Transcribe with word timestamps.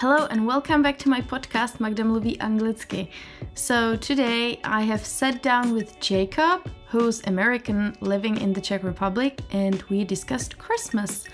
Hello 0.00 0.28
and 0.30 0.46
welcome 0.46 0.80
back 0.80 0.96
to 0.98 1.08
my 1.08 1.20
podcast 1.20 1.80
Magda 1.80 2.04
mluví 2.04 2.38
anglicky. 2.38 3.08
So 3.54 3.96
today 3.96 4.60
I 4.62 4.82
have 4.82 5.04
sat 5.04 5.42
down 5.42 5.74
with 5.74 5.98
Jacob, 5.98 6.70
who's 6.86 7.20
American 7.26 7.96
living 8.00 8.40
in 8.40 8.52
the 8.52 8.60
Czech 8.60 8.84
Republic, 8.84 9.40
and 9.50 9.82
we 9.90 10.04
discussed 10.04 10.56
Christmas. 10.56 11.24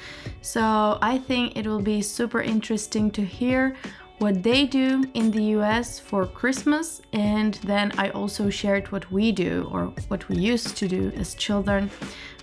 So 0.41 0.97
I 1.03 1.19
think 1.19 1.59
it 1.59 1.67
will 1.67 1.83
be 1.83 2.01
super 2.01 2.41
interesting 2.41 3.11
to 3.11 3.23
hear 3.23 3.77
what 4.17 4.43
they 4.43 4.65
do 4.65 5.05
in 5.13 5.31
the 5.31 5.43
US 5.59 5.99
for 5.99 6.25
Christmas, 6.25 7.03
and 7.13 7.61
then 7.67 7.93
I 7.99 8.09
also 8.13 8.49
shared 8.49 8.91
what 8.91 9.13
we 9.13 9.31
do 9.31 9.69
or 9.71 9.93
what 10.09 10.27
we 10.31 10.37
used 10.37 10.75
to 10.79 10.89
do 10.89 11.13
as 11.17 11.35
children 11.35 11.91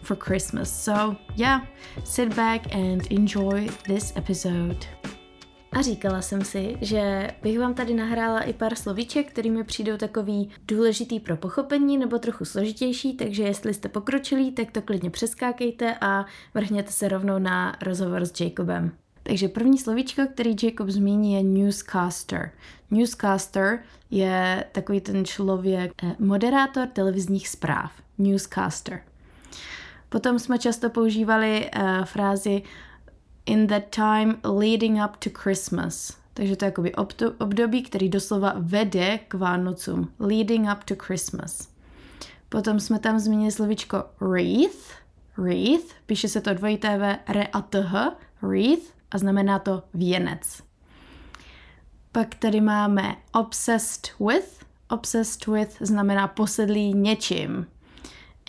for 0.03 0.15
Christmas. 0.15 0.71
So, 0.71 1.17
yeah, 1.35 1.61
sit 2.03 2.35
back 2.35 2.75
and 2.75 3.07
enjoy 3.07 3.69
this 3.88 4.13
episode. 4.15 4.85
A 5.71 5.81
říkala 5.81 6.21
jsem 6.21 6.41
si, 6.41 6.77
že 6.81 7.31
bych 7.41 7.59
vám 7.59 7.73
tady 7.73 7.93
nahrála 7.93 8.39
i 8.41 8.53
pár 8.53 8.75
slovíček, 8.75 9.30
který 9.30 9.52
mi 9.52 9.63
přijdou 9.63 9.97
takový 9.97 10.49
důležitý 10.67 11.20
pro 11.20 11.38
pochopení 11.38 11.97
nebo 11.97 12.20
trochu 12.20 12.45
složitější, 12.45 13.13
takže 13.13 13.44
jestli 13.44 13.73
jste 13.73 13.89
pokročilí, 13.89 14.52
tak 14.52 14.71
to 14.71 14.81
klidně 14.81 15.09
přeskákejte 15.09 15.95
a 16.02 16.25
vrhněte 16.53 16.91
se 16.91 17.07
rovnou 17.07 17.39
na 17.39 17.75
rozhovor 17.81 18.25
s 18.25 18.41
Jacobem. 18.41 18.91
Takže 19.23 19.47
první 19.47 19.77
slovíčko, 19.77 20.21
který 20.34 20.55
Jacob 20.63 20.89
zmíní, 20.89 21.34
je 21.34 21.44
newscaster. 21.44 22.52
Newscaster 22.91 23.80
je 24.11 24.66
takový 24.72 25.02
ten 25.02 25.25
člověk, 25.25 25.91
eh, 26.03 26.16
moderátor 26.19 26.88
televizních 26.88 27.49
zpráv. 27.49 27.91
Newscaster. 28.17 29.02
Potom 30.09 30.39
jsme 30.39 30.59
často 30.59 30.89
používali 30.89 31.69
uh, 31.75 32.05
frázi 32.05 32.61
in 33.45 33.68
that 33.68 33.84
time 33.90 34.38
leading 34.59 35.04
up 35.04 35.18
to 35.18 35.30
Christmas. 35.44 36.18
Takže 36.34 36.55
to 36.55 36.66
je 36.66 36.68
jakoby 36.68 36.91
období, 37.38 37.84
který 37.84 38.09
doslova 38.09 38.54
vede 38.58 39.17
k 39.17 39.34
Vánocům. 39.34 40.14
Leading 40.20 40.67
up 40.73 40.83
to 40.83 40.95
Christmas. 41.06 41.70
Potom 42.50 42.80
jsme 42.80 43.00
tam 43.00 43.20
zmínili 43.20 43.52
slovičko 43.52 44.03
wreath. 44.20 45.02
Wreath, 45.38 45.94
píše 46.06 46.28
se 46.28 46.42
to 46.42 46.53
dvojité 46.53 46.98
V, 46.98 47.17
re 47.28 47.48
a 47.48 47.61
th, 47.61 47.86
wreath, 48.42 48.83
a 49.11 49.17
znamená 49.17 49.59
to 49.59 49.83
věnec. 49.94 50.64
Pak 52.11 52.36
tady 52.36 52.61
máme 52.61 53.16
obsessed 53.33 54.11
with. 54.20 54.66
Obsessed 54.89 55.48
with 55.48 55.78
znamená 55.80 56.28
posedlý 56.28 56.94
něčím. 56.94 57.67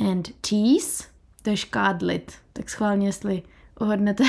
And 0.08 0.28
tease, 0.40 1.04
to 1.42 1.50
je 1.50 1.56
škádlit. 1.56 2.32
Tak 2.52 2.70
schválně, 2.70 3.06
jestli 3.06 3.42
uhodnete, 3.80 4.24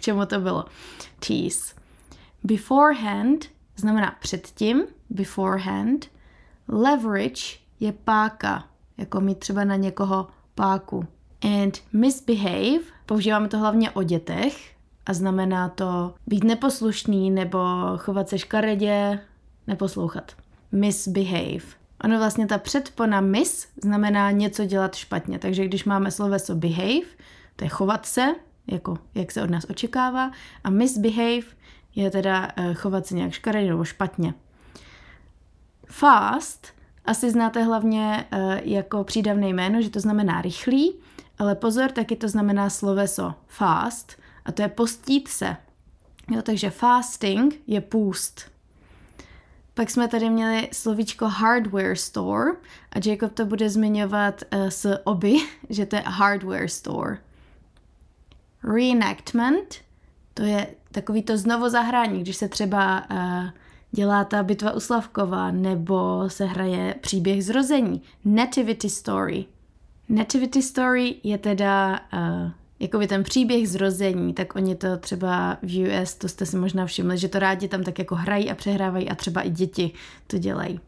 čemu 0.00 0.26
to 0.26 0.40
bylo. 0.40 0.64
Tease. 1.26 1.74
Beforehand 2.44 3.44
znamená 3.76 4.16
předtím, 4.20 4.82
beforehand. 5.10 6.06
Leverage 6.68 7.42
je 7.80 7.92
páka, 7.92 8.64
jako 8.98 9.20
mít 9.20 9.38
třeba 9.38 9.64
na 9.64 9.76
někoho 9.76 10.28
páku. 10.54 11.06
And 11.42 11.78
misbehave, 11.92 12.80
používáme 13.06 13.48
to 13.48 13.58
hlavně 13.58 13.90
o 13.90 14.02
dětech 14.02 14.74
a 15.06 15.12
znamená 15.12 15.68
to 15.68 16.14
být 16.26 16.44
neposlušný 16.44 17.30
nebo 17.30 17.58
chovat 17.96 18.28
se 18.28 18.38
škaredě, 18.38 19.20
neposlouchat. 19.66 20.32
Misbehave. 20.72 21.80
Ono 22.04 22.18
vlastně 22.18 22.46
ta 22.46 22.58
předpona 22.58 23.20
mis 23.20 23.68
znamená 23.82 24.30
něco 24.30 24.64
dělat 24.64 24.94
špatně, 24.94 25.38
takže 25.38 25.64
když 25.64 25.84
máme 25.84 26.10
sloveso 26.10 26.54
behave, 26.54 27.06
to 27.56 27.64
je 27.64 27.68
chovat 27.68 28.06
se, 28.06 28.34
jako 28.70 28.98
jak 29.14 29.32
se 29.32 29.42
od 29.42 29.50
nás 29.50 29.66
očekává, 29.70 30.30
a 30.64 30.70
misbehave 30.70 31.46
je 31.94 32.10
teda 32.10 32.48
uh, 32.58 32.74
chovat 32.74 33.06
se 33.06 33.14
nějak 33.14 33.32
škaredě 33.32 33.70
nebo 33.70 33.84
špatně. 33.84 34.34
Fast 35.86 36.66
asi 37.04 37.30
znáte 37.30 37.62
hlavně 37.62 38.26
uh, 38.32 38.54
jako 38.62 39.04
přídavné 39.04 39.48
jméno, 39.48 39.82
že 39.82 39.90
to 39.90 40.00
znamená 40.00 40.42
rychlý, 40.42 40.94
ale 41.38 41.54
pozor, 41.54 41.90
taky 41.90 42.16
to 42.16 42.28
znamená 42.28 42.70
sloveso 42.70 43.34
fast 43.46 44.12
a 44.44 44.52
to 44.52 44.62
je 44.62 44.68
postít 44.68 45.28
se. 45.28 45.56
Jo, 46.30 46.42
takže 46.42 46.70
fasting 46.70 47.60
je 47.66 47.80
půst. 47.80 48.50
Pak 49.74 49.90
jsme 49.90 50.08
tady 50.08 50.30
měli 50.30 50.68
slovíčko 50.72 51.28
hardware 51.28 51.96
store 51.96 52.50
a 52.92 53.08
Jacob 53.08 53.32
to 53.32 53.46
bude 53.46 53.70
zmiňovat 53.70 54.42
uh, 54.54 54.68
s 54.68 54.98
oby, 55.04 55.36
že 55.68 55.86
to 55.86 55.96
je 55.96 56.02
hardware 56.06 56.68
store. 56.68 57.18
Reenactment, 58.64 59.74
to 60.34 60.42
je 60.42 60.66
takový 60.92 61.22
to 61.22 61.36
znovu 61.36 61.68
zahrání, 61.68 62.20
když 62.20 62.36
se 62.36 62.48
třeba 62.48 63.10
uh, 63.10 63.50
dělá 63.90 64.24
ta 64.24 64.42
bitva 64.42 64.72
u 64.72 64.80
Slavkova 64.80 65.50
nebo 65.50 66.24
se 66.28 66.44
hraje 66.44 66.94
příběh 67.00 67.44
zrození. 67.44 68.02
Nativity 68.24 68.90
story. 68.90 69.44
Nativity 70.08 70.62
story 70.62 71.14
je 71.22 71.38
teda 71.38 72.00
uh, 72.12 72.50
jakoby 72.80 73.06
ten 73.06 73.22
příběh 73.22 73.68
zrození, 73.68 74.34
tak 74.34 74.56
oni 74.56 74.74
to 74.74 74.96
třeba 74.96 75.58
v 75.62 76.02
US, 76.02 76.14
to 76.14 76.28
jste 76.28 76.46
si 76.46 76.56
možná 76.56 76.86
všimli, 76.86 77.18
že 77.18 77.28
to 77.28 77.38
rádi 77.38 77.68
tam 77.68 77.84
tak 77.84 77.98
jako 77.98 78.14
hrají 78.14 78.50
a 78.50 78.54
přehrávají 78.54 79.10
a 79.10 79.14
třeba 79.14 79.40
i 79.42 79.50
děti 79.50 79.92
to 80.26 80.38
dělají. 80.38 80.80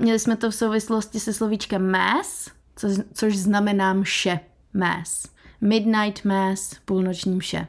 Měli 0.00 0.18
jsme 0.18 0.36
to 0.36 0.50
v 0.50 0.54
souvislosti 0.54 1.20
se 1.20 1.32
slovíčkem 1.32 1.90
mass, 1.90 2.50
co, 2.76 2.88
což 3.12 3.36
znamená 3.36 3.92
mše, 3.92 4.40
mass. 4.74 5.33
Midnight 5.60 6.24
mass, 6.24 6.74
půlnoční 6.84 7.36
mše. 7.36 7.66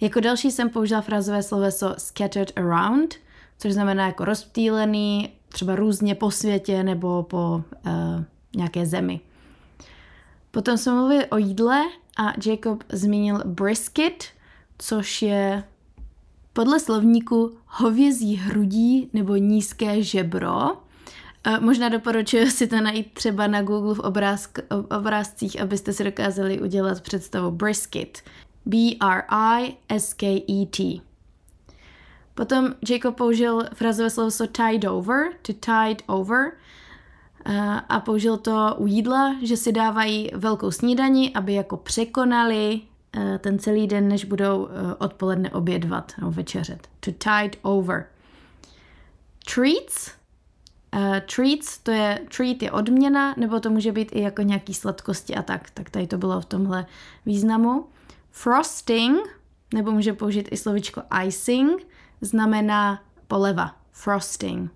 Jako 0.00 0.20
další 0.20 0.50
jsem 0.50 0.70
použila 0.70 1.00
frázové 1.00 1.42
sloveso 1.42 1.94
scattered 1.98 2.52
around, 2.56 3.14
což 3.58 3.72
znamená 3.72 4.06
jako 4.06 4.24
rozptýlený, 4.24 5.32
třeba 5.48 5.76
různě 5.76 6.14
po 6.14 6.30
světě 6.30 6.82
nebo 6.82 7.22
po 7.22 7.64
uh, 7.86 7.92
nějaké 8.56 8.86
zemi. 8.86 9.20
Potom 10.50 10.78
jsme 10.78 10.92
mluvili 10.92 11.26
o 11.26 11.36
jídle 11.36 11.82
a 12.18 12.32
Jacob 12.46 12.84
zmínil 12.92 13.42
brisket, 13.44 14.24
což 14.78 15.22
je 15.22 15.64
podle 16.52 16.80
slovníku 16.80 17.56
hovězí 17.66 18.36
hrudí 18.36 19.10
nebo 19.12 19.36
nízké 19.36 20.02
žebro. 20.02 20.70
Možná 21.60 21.88
doporučuji 21.88 22.50
si 22.50 22.66
to 22.66 22.80
najít 22.80 23.14
třeba 23.14 23.46
na 23.46 23.62
Google 23.62 23.94
v 23.94 23.98
obrázk, 23.98 24.58
obrázcích, 24.98 25.60
abyste 25.60 25.92
si 25.92 26.04
dokázali 26.04 26.60
udělat 26.60 27.00
představu 27.00 27.50
brisket. 27.50 28.22
B-R-I-S-K-E-T. 28.66 29.82
Potom 32.34 32.74
Jacob 32.88 33.16
použil 33.16 33.64
frazové 33.74 34.10
slovo 34.10 34.30
tied 34.46 34.84
over, 34.84 35.32
to 35.42 35.52
tide 35.52 36.04
over, 36.06 36.52
a 37.88 38.00
použil 38.00 38.36
to 38.36 38.74
u 38.78 38.86
jídla, 38.86 39.36
že 39.42 39.56
si 39.56 39.72
dávají 39.72 40.30
velkou 40.34 40.70
snídani, 40.70 41.32
aby 41.34 41.54
jako 41.54 41.76
překonali 41.76 42.80
eh, 43.16 43.38
ten 43.38 43.58
celý 43.58 43.86
den, 43.86 44.08
než 44.08 44.24
budou 44.24 44.68
eh, 44.68 44.94
odpoledne 44.94 45.50
obědvat 45.50 46.12
nebo 46.18 46.30
večeřet. 46.30 46.88
To 47.00 47.12
tide 47.12 47.58
over. 47.62 48.06
Treats. 49.54 50.21
Uh, 50.94 51.16
treats, 51.36 51.78
to 51.78 51.90
je, 51.90 52.20
treat 52.36 52.62
je 52.62 52.72
odměna, 52.72 53.34
nebo 53.36 53.60
to 53.60 53.70
může 53.70 53.92
být 53.92 54.08
i 54.12 54.20
jako 54.20 54.42
nějaký 54.42 54.74
sladkosti 54.74 55.34
a 55.34 55.42
tak. 55.42 55.70
Tak 55.70 55.90
tady 55.90 56.06
to 56.06 56.18
bylo 56.18 56.40
v 56.40 56.44
tomhle 56.44 56.86
významu. 57.26 57.86
Frosting, 58.30 59.40
nebo 59.74 59.90
může 59.90 60.12
použít 60.12 60.48
i 60.50 60.56
slovičko 60.56 61.02
icing, 61.24 61.86
znamená 62.20 63.02
poleva. 63.28 63.76
Frosting. 63.92 64.70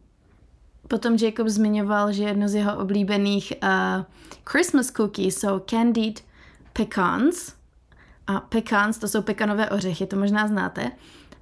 Potom 0.89 1.17
Jacob 1.17 1.49
zmiňoval, 1.49 2.13
že 2.13 2.25
jedno 2.25 2.49
z 2.49 2.55
jeho 2.55 2.79
oblíbených 2.79 3.53
uh, 3.63 4.05
Christmas 4.45 4.91
cookies 4.91 5.39
jsou 5.39 5.59
candied 5.59 6.25
pecans. 6.73 7.53
A 8.27 8.41
pecans, 8.41 8.99
to 8.99 9.09
jsou 9.09 9.23
pekanové 9.23 9.71
ořechy, 9.71 10.07
to 10.07 10.17
možná 10.17 10.49
znáte. 10.49 10.93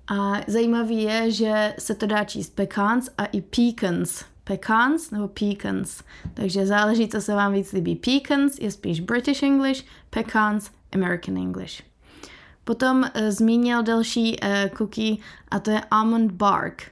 A 0.09 0.33
zajímavý 0.47 1.03
je, 1.03 1.31
že 1.31 1.75
se 1.79 1.94
to 1.94 2.06
dá 2.06 2.25
číst 2.25 2.50
pecans 2.50 3.11
a 3.19 3.25
i 3.25 3.41
pecans. 3.41 4.25
Pecans 4.44 5.11
nebo 5.11 5.29
pecans. 5.29 6.02
Takže 6.35 6.67
záleží, 6.67 7.08
co 7.08 7.20
se 7.20 7.35
vám 7.35 7.52
víc 7.52 7.73
líbí. 7.73 7.96
Pecans 7.96 8.58
je 8.58 8.70
spíš 8.70 9.00
British 9.00 9.43
English, 9.43 9.85
pecans 10.11 10.70
American 10.93 11.37
English. 11.37 11.82
Potom 12.64 12.99
uh, 12.99 13.29
zmínil 13.29 13.82
další 13.82 14.41
uh, 14.41 14.49
cookie 14.76 15.17
a 15.49 15.58
to 15.58 15.70
je 15.70 15.81
almond 15.91 16.32
bark. 16.32 16.82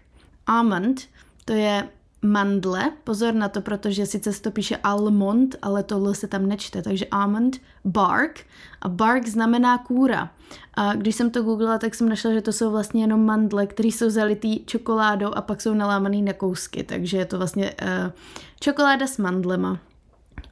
Almond, 0.46 1.08
to 1.44 1.52
je 1.52 1.88
mandle, 2.22 2.92
pozor 3.04 3.34
na 3.34 3.48
to, 3.48 3.60
protože 3.60 4.06
sice 4.06 4.32
se 4.32 4.42
to 4.42 4.50
píše 4.50 4.76
almond, 4.76 5.56
ale 5.62 5.82
tohle 5.82 6.14
se 6.14 6.28
tam 6.28 6.46
nečte, 6.46 6.82
takže 6.82 7.06
almond, 7.10 7.60
bark 7.84 8.46
a 8.82 8.88
bark 8.88 9.26
znamená 9.26 9.78
kůra. 9.78 10.30
A 10.74 10.94
když 10.94 11.16
jsem 11.16 11.30
to 11.30 11.42
googlila, 11.42 11.78
tak 11.78 11.94
jsem 11.94 12.08
našla, 12.08 12.32
že 12.32 12.42
to 12.42 12.52
jsou 12.52 12.70
vlastně 12.70 13.02
jenom 13.02 13.26
mandle, 13.26 13.66
které 13.66 13.88
jsou 13.88 14.10
zalitý 14.10 14.64
čokoládou 14.64 15.34
a 15.34 15.40
pak 15.40 15.60
jsou 15.60 15.74
nalámaný 15.74 16.22
na 16.22 16.32
kousky, 16.32 16.82
takže 16.82 17.16
je 17.16 17.24
to 17.24 17.38
vlastně 17.38 17.74
uh, 17.82 18.12
čokoláda 18.60 19.06
s 19.06 19.18
mandlema. 19.18 19.78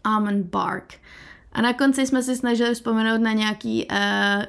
Almond 0.04 0.46
bark. 0.46 0.94
A 1.52 1.62
na 1.62 1.72
konci 1.72 2.06
jsme 2.06 2.22
si 2.22 2.36
snažili 2.36 2.74
vzpomenout 2.74 3.20
na 3.20 3.32
nějaký 3.32 3.86
uh, 3.90 3.96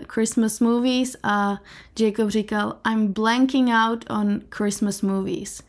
Christmas 0.08 0.60
movies 0.60 1.18
a 1.24 1.62
Jacob 2.00 2.30
říkal 2.30 2.76
I'm 2.92 3.14
blanking 3.14 3.70
out 3.88 4.06
on 4.10 4.42
Christmas 4.50 5.02
movies. 5.02 5.64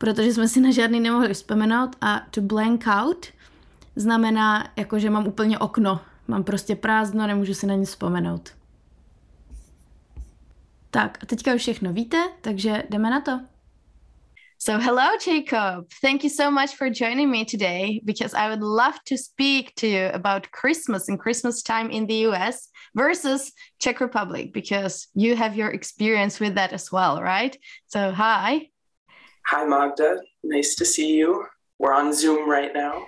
Protože 0.00 0.32
jsme 0.32 0.48
si 0.48 0.60
na 0.60 0.70
žádný 0.70 1.00
nemohli 1.00 1.34
vzpomenout 1.34 1.96
a 2.00 2.26
to 2.30 2.40
blank 2.40 2.84
out 2.86 3.26
znamená, 3.96 4.72
jako 4.76 4.98
že 4.98 5.10
mám 5.10 5.26
úplně 5.26 5.58
okno. 5.58 6.00
Mám 6.28 6.44
prostě 6.44 6.76
prázdno, 6.76 7.26
nemůžu 7.26 7.54
si 7.54 7.66
na 7.66 7.74
nic 7.74 7.88
vzpomenout. 7.88 8.50
Tak 10.90 11.18
a 11.22 11.26
teďka 11.26 11.54
už 11.54 11.60
všechno 11.60 11.92
víte, 11.92 12.16
takže 12.40 12.82
jdeme 12.90 13.10
na 13.10 13.20
to. 13.20 13.40
So, 14.58 14.84
hello, 14.84 15.08
Jacob. 15.26 15.86
Thank 16.02 16.24
you 16.24 16.30
so 16.30 16.50
much 16.50 16.76
for 16.76 16.90
joining 16.90 17.30
me 17.30 17.44
today 17.44 18.00
because 18.04 18.36
I 18.36 18.48
would 18.48 18.62
love 18.62 18.94
to 19.08 19.16
speak 19.16 19.74
to 19.74 19.86
you 19.86 20.10
about 20.14 20.46
Christmas 20.60 21.08
and 21.08 21.18
Christmas 21.22 21.62
time 21.62 21.90
in 21.90 22.06
the 22.06 22.26
US 22.28 22.68
versus 22.94 23.52
Czech 23.78 24.00
Republic 24.00 24.52
because 24.52 25.08
you 25.14 25.36
have 25.36 25.56
your 25.56 25.70
experience 25.70 26.40
with 26.40 26.54
that 26.54 26.72
as 26.72 26.92
well, 26.92 27.22
right? 27.22 27.56
So, 27.86 28.12
hi. 28.12 28.69
Hi, 29.50 29.64
Magda. 29.64 30.20
Nice 30.44 30.76
to 30.76 30.84
see 30.84 31.16
you. 31.16 31.44
We're 31.80 31.92
on 31.92 32.12
Zoom 32.12 32.48
right 32.48 32.72
now. 32.72 33.06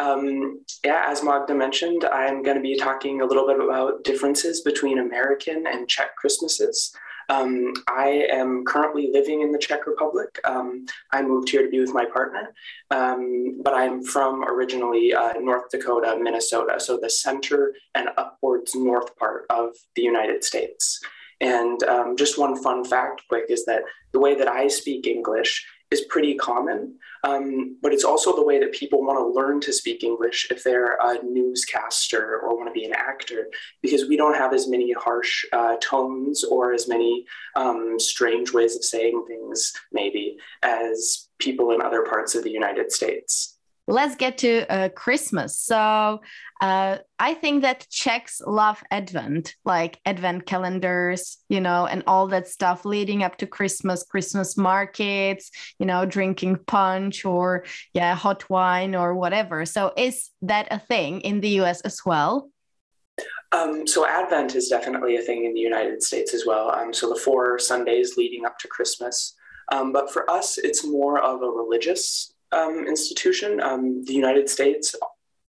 Um, 0.00 0.64
yeah, 0.84 1.04
as 1.06 1.22
Magda 1.22 1.54
mentioned, 1.54 2.04
I'm 2.12 2.42
going 2.42 2.56
to 2.56 2.60
be 2.60 2.76
talking 2.76 3.20
a 3.20 3.24
little 3.24 3.46
bit 3.46 3.60
about 3.60 4.02
differences 4.02 4.62
between 4.62 4.98
American 4.98 5.68
and 5.68 5.88
Czech 5.88 6.16
Christmases. 6.16 6.92
Um, 7.28 7.72
I 7.88 8.26
am 8.32 8.64
currently 8.64 9.10
living 9.12 9.42
in 9.42 9.52
the 9.52 9.60
Czech 9.60 9.86
Republic. 9.86 10.40
Um, 10.42 10.86
I 11.12 11.22
moved 11.22 11.50
here 11.50 11.62
to 11.62 11.70
be 11.70 11.78
with 11.78 11.94
my 11.94 12.04
partner, 12.04 12.52
um, 12.90 13.62
but 13.62 13.72
I'm 13.72 14.02
from 14.02 14.42
originally 14.42 15.14
uh, 15.14 15.34
North 15.34 15.70
Dakota, 15.70 16.18
Minnesota, 16.20 16.80
so 16.80 16.98
the 17.00 17.08
center 17.08 17.76
and 17.94 18.08
upwards 18.16 18.74
north 18.74 19.16
part 19.16 19.46
of 19.50 19.76
the 19.94 20.02
United 20.02 20.42
States. 20.42 21.00
And 21.40 21.82
um, 21.84 22.16
just 22.16 22.38
one 22.38 22.62
fun 22.62 22.84
fact, 22.84 23.22
quick, 23.28 23.46
is 23.48 23.64
that 23.64 23.82
the 24.12 24.20
way 24.20 24.34
that 24.34 24.48
I 24.48 24.68
speak 24.68 25.06
English 25.06 25.66
is 25.90 26.02
pretty 26.02 26.34
common, 26.34 26.94
um, 27.24 27.76
but 27.82 27.92
it's 27.92 28.04
also 28.04 28.34
the 28.36 28.44
way 28.44 28.60
that 28.60 28.72
people 28.72 29.04
want 29.04 29.18
to 29.18 29.26
learn 29.26 29.60
to 29.60 29.72
speak 29.72 30.04
English 30.04 30.46
if 30.50 30.62
they're 30.62 30.96
a 31.02 31.20
newscaster 31.24 32.38
or 32.38 32.56
want 32.56 32.68
to 32.68 32.72
be 32.72 32.84
an 32.84 32.94
actor, 32.94 33.48
because 33.82 34.06
we 34.08 34.16
don't 34.16 34.36
have 34.36 34.54
as 34.54 34.68
many 34.68 34.92
harsh 34.92 35.44
uh, 35.52 35.76
tones 35.80 36.44
or 36.44 36.72
as 36.72 36.86
many 36.86 37.24
um, 37.56 37.98
strange 37.98 38.52
ways 38.52 38.76
of 38.76 38.84
saying 38.84 39.24
things, 39.26 39.72
maybe, 39.90 40.36
as 40.62 41.28
people 41.38 41.72
in 41.72 41.82
other 41.82 42.04
parts 42.04 42.36
of 42.36 42.44
the 42.44 42.50
United 42.50 42.92
States 42.92 43.56
let's 43.90 44.14
get 44.16 44.38
to 44.38 44.70
uh, 44.72 44.88
Christmas. 44.90 45.58
So 45.58 46.20
uh, 46.60 46.98
I 47.18 47.34
think 47.34 47.62
that 47.62 47.86
Czechs 47.90 48.40
love 48.46 48.82
Advent, 48.90 49.56
like 49.64 49.98
Advent 50.06 50.46
calendars, 50.46 51.38
you 51.48 51.60
know, 51.60 51.86
and 51.86 52.04
all 52.06 52.28
that 52.28 52.48
stuff 52.48 52.84
leading 52.84 53.22
up 53.22 53.36
to 53.38 53.46
Christmas, 53.46 54.04
Christmas 54.04 54.56
markets, 54.56 55.50
you 55.78 55.86
know, 55.86 56.06
drinking 56.06 56.60
punch 56.66 57.24
or 57.24 57.64
yeah, 57.92 58.14
hot 58.14 58.48
wine 58.48 58.94
or 58.94 59.14
whatever. 59.14 59.66
So 59.66 59.92
is 59.96 60.30
that 60.42 60.68
a 60.70 60.78
thing 60.78 61.20
in 61.22 61.40
the 61.40 61.60
US 61.60 61.80
as 61.80 62.00
well? 62.06 62.50
Um, 63.52 63.86
so 63.86 64.06
Advent 64.06 64.54
is 64.54 64.68
definitely 64.68 65.16
a 65.16 65.22
thing 65.22 65.44
in 65.44 65.54
the 65.54 65.60
United 65.60 66.02
States 66.02 66.32
as 66.32 66.44
well. 66.46 66.70
Um, 66.70 66.94
so 66.94 67.08
the 67.08 67.20
four 67.20 67.58
Sundays 67.58 68.16
leading 68.16 68.46
up 68.46 68.58
to 68.60 68.68
Christmas. 68.68 69.34
Um, 69.72 69.92
but 69.92 70.12
for 70.12 70.28
us, 70.30 70.58
it's 70.58 70.84
more 70.84 71.20
of 71.20 71.42
a 71.42 71.46
religious 71.50 72.34
um, 72.52 72.86
institution. 72.86 73.60
Um, 73.60 74.04
the 74.04 74.14
United 74.14 74.48
States 74.48 74.94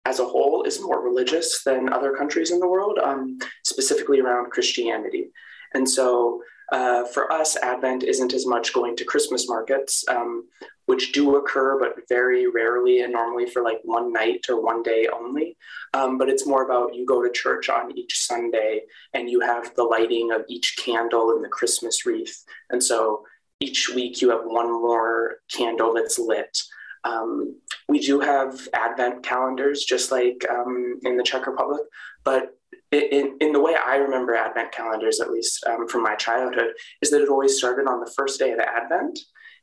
as 0.05 0.20
a 0.20 0.25
whole 0.25 0.62
is 0.64 0.82
more 0.82 1.02
religious 1.02 1.62
than 1.64 1.93
other 1.93 2.14
countries 2.14 2.50
in 2.50 2.61
the 2.61 2.69
world, 2.69 2.99
um, 2.99 3.38
specifically 3.64 4.20
around 4.20 4.50
Christianity. 4.50 5.31
And 5.73 5.88
so 5.88 6.43
uh, 6.73 7.05
for 7.06 7.31
us, 7.32 7.56
Advent 7.56 8.02
isn't 8.02 8.32
as 8.32 8.46
much 8.46 8.73
going 8.73 8.96
to 8.96 9.05
Christmas 9.05 9.49
markets, 9.49 10.05
um, 10.08 10.49
which 10.87 11.12
do 11.12 11.37
occur, 11.37 11.79
but 11.79 11.96
very 12.08 12.46
rarely 12.46 13.00
and 13.00 13.12
normally 13.12 13.47
for 13.47 13.62
like 13.62 13.81
one 13.85 14.12
night 14.12 14.47
or 14.49 14.62
one 14.62 14.82
day 14.82 15.06
only. 15.12 15.56
Um, 15.93 16.19
but 16.19 16.29
it's 16.29 16.47
more 16.47 16.64
about 16.64 16.94
you 16.94 17.06
go 17.06 17.23
to 17.23 17.31
church 17.31 17.69
on 17.69 17.97
each 17.97 18.19
Sunday 18.19 18.82
and 19.12 19.29
you 19.31 19.40
have 19.40 19.75
the 19.75 19.85
lighting 19.85 20.32
of 20.32 20.44
each 20.49 20.76
candle 20.76 21.35
in 21.37 21.43
the 21.43 21.49
Christmas 21.49 22.05
wreath. 22.06 22.44
And 22.70 22.82
so 22.82 23.25
each 23.61 23.90
week 23.94 24.20
you 24.20 24.31
have 24.31 24.44
one 24.44 24.70
more 24.70 25.37
candle 25.50 25.94
that's 25.94 26.19
lit. 26.19 26.58
Um, 27.05 27.61
we 27.89 28.01
do 28.01 28.21
have 28.21 28.67
Advent 28.73 29.23
calendars, 29.23 29.85
just 29.85 30.11
like 30.11 30.45
um, 30.51 30.99
in 31.05 31.17
the 31.17 31.23
Czech 31.23 31.47
Republic, 31.47 31.83
but 32.25 32.56
in, 32.91 33.37
in 33.41 33.53
the 33.53 33.61
way 33.61 33.75
I 33.75 33.97
remember 33.97 34.35
Advent 34.35 34.73
calendars, 34.73 35.21
at 35.21 35.31
least 35.31 35.65
um, 35.67 35.89
from 35.89 36.03
my 36.03 36.15
childhood, 36.15 36.73
is 37.03 37.11
that 37.11 37.23
it 37.23 37.29
always 37.29 37.56
started 37.59 37.87
on 37.87 38.01
the 38.01 38.11
first 38.17 38.39
day 38.39 38.53
of 38.53 38.59
Advent 38.59 39.19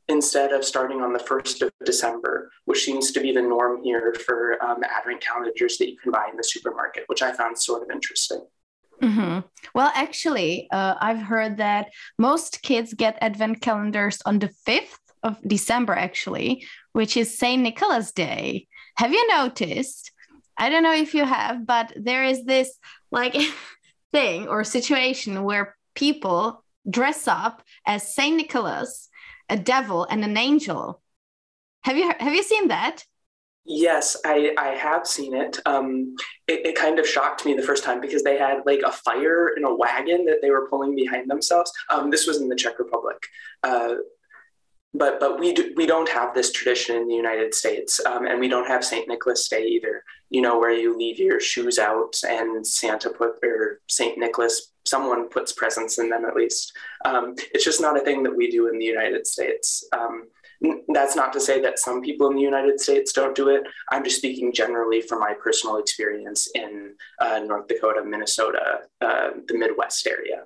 instead 0.08 0.52
of 0.52 0.64
starting 0.64 1.00
on 1.00 1.12
the 1.12 1.18
1st 1.18 1.62
of 1.62 1.72
December, 1.84 2.50
which 2.64 2.84
seems 2.84 3.12
to 3.12 3.20
be 3.20 3.32
the 3.32 3.40
norm 3.40 3.82
here 3.82 4.14
for 4.26 4.62
um, 4.62 4.82
Advent 4.84 5.20
calendars 5.20 5.78
that 5.78 5.88
you 5.88 5.96
can 5.96 6.12
buy 6.12 6.26
in 6.30 6.36
the 6.36 6.44
supermarket, 6.44 7.04
which 7.06 7.22
I 7.22 7.32
found 7.32 7.58
sort 7.58 7.82
of 7.82 7.90
interesting. 7.90 8.44
Mm-hmm. 9.00 9.40
Well, 9.74 9.90
actually, 9.94 10.68
uh, 10.70 10.94
I've 11.00 11.22
heard 11.22 11.56
that 11.56 11.90
most 12.18 12.62
kids 12.62 12.94
get 12.94 13.18
Advent 13.20 13.60
calendars 13.60 14.22
on 14.24 14.38
the 14.38 14.50
5th 14.66 14.98
of 15.22 15.36
December, 15.46 15.94
actually, 15.94 16.66
which 16.92 17.16
is 17.16 17.38
St. 17.38 17.62
Nicholas 17.62 18.12
Day. 18.12 18.68
Have 18.96 19.12
you 19.12 19.26
noticed? 19.28 20.10
I 20.56 20.68
don't 20.68 20.82
know 20.82 20.94
if 20.94 21.14
you 21.14 21.24
have, 21.24 21.66
but 21.66 21.92
there 21.96 22.24
is 22.24 22.44
this 22.44 22.78
like 23.10 23.36
thing 24.12 24.48
or 24.48 24.64
situation 24.64 25.44
where 25.44 25.76
people 25.94 26.64
dress 26.88 27.28
up 27.28 27.62
as 27.86 28.14
Saint 28.14 28.36
Nicholas, 28.36 29.08
a 29.48 29.56
devil, 29.56 30.04
and 30.04 30.24
an 30.24 30.36
angel. 30.36 31.00
Have 31.82 31.96
you 31.96 32.12
have 32.18 32.34
you 32.34 32.42
seen 32.42 32.68
that? 32.68 33.04
Yes, 33.64 34.16
I, 34.24 34.54
I 34.58 34.68
have 34.70 35.06
seen 35.06 35.36
it. 35.36 35.60
Um, 35.66 36.16
it. 36.48 36.66
It 36.66 36.74
kind 36.74 36.98
of 36.98 37.06
shocked 37.06 37.46
me 37.46 37.54
the 37.54 37.62
first 37.62 37.84
time 37.84 38.00
because 38.00 38.24
they 38.24 38.36
had 38.36 38.62
like 38.66 38.80
a 38.84 38.90
fire 38.90 39.50
in 39.56 39.64
a 39.64 39.72
wagon 39.74 40.24
that 40.24 40.38
they 40.42 40.50
were 40.50 40.68
pulling 40.68 40.96
behind 40.96 41.30
themselves. 41.30 41.72
Um, 41.88 42.10
this 42.10 42.26
was 42.26 42.40
in 42.40 42.48
the 42.48 42.56
Czech 42.56 42.80
Republic. 42.80 43.16
Uh, 43.62 43.94
but 44.94 45.18
but 45.20 45.38
we 45.38 45.52
do, 45.52 45.72
we 45.76 45.86
don't 45.86 46.08
have 46.08 46.34
this 46.34 46.52
tradition 46.52 46.96
in 46.96 47.08
the 47.08 47.14
United 47.14 47.54
States, 47.54 48.00
um, 48.04 48.26
and 48.26 48.38
we 48.38 48.48
don't 48.48 48.68
have 48.68 48.84
Saint 48.84 49.08
Nicholas 49.08 49.48
Day 49.48 49.64
either. 49.64 50.04
You 50.30 50.42
know, 50.42 50.58
where 50.58 50.72
you 50.72 50.96
leave 50.96 51.18
your 51.18 51.40
shoes 51.40 51.78
out 51.78 52.14
and 52.28 52.66
Santa 52.66 53.10
put 53.10 53.38
or 53.42 53.80
Saint 53.88 54.18
Nicholas, 54.18 54.72
someone 54.84 55.28
puts 55.28 55.52
presents 55.52 55.98
in 55.98 56.08
them 56.08 56.24
at 56.24 56.34
least. 56.34 56.72
Um, 57.04 57.34
it's 57.52 57.64
just 57.64 57.80
not 57.80 57.98
a 57.98 58.04
thing 58.04 58.22
that 58.22 58.36
we 58.36 58.50
do 58.50 58.68
in 58.68 58.78
the 58.78 58.84
United 58.84 59.26
States. 59.26 59.84
Um, 59.92 60.28
that's 60.88 61.16
not 61.16 61.32
to 61.32 61.40
say 61.40 61.60
that 61.60 61.78
some 61.78 62.02
people 62.02 62.30
in 62.30 62.36
the 62.36 62.42
United 62.42 62.80
States 62.80 63.12
don't 63.12 63.34
do 63.34 63.48
it. 63.48 63.62
I'm 63.90 64.04
just 64.04 64.18
speaking 64.18 64.52
generally 64.52 65.00
from 65.00 65.18
my 65.20 65.34
personal 65.34 65.78
experience 65.78 66.48
in 66.54 66.94
uh, 67.20 67.40
North 67.40 67.66
Dakota, 67.66 68.02
Minnesota, 68.04 68.82
uh, 69.00 69.30
the 69.48 69.58
Midwest 69.58 70.06
area. 70.06 70.44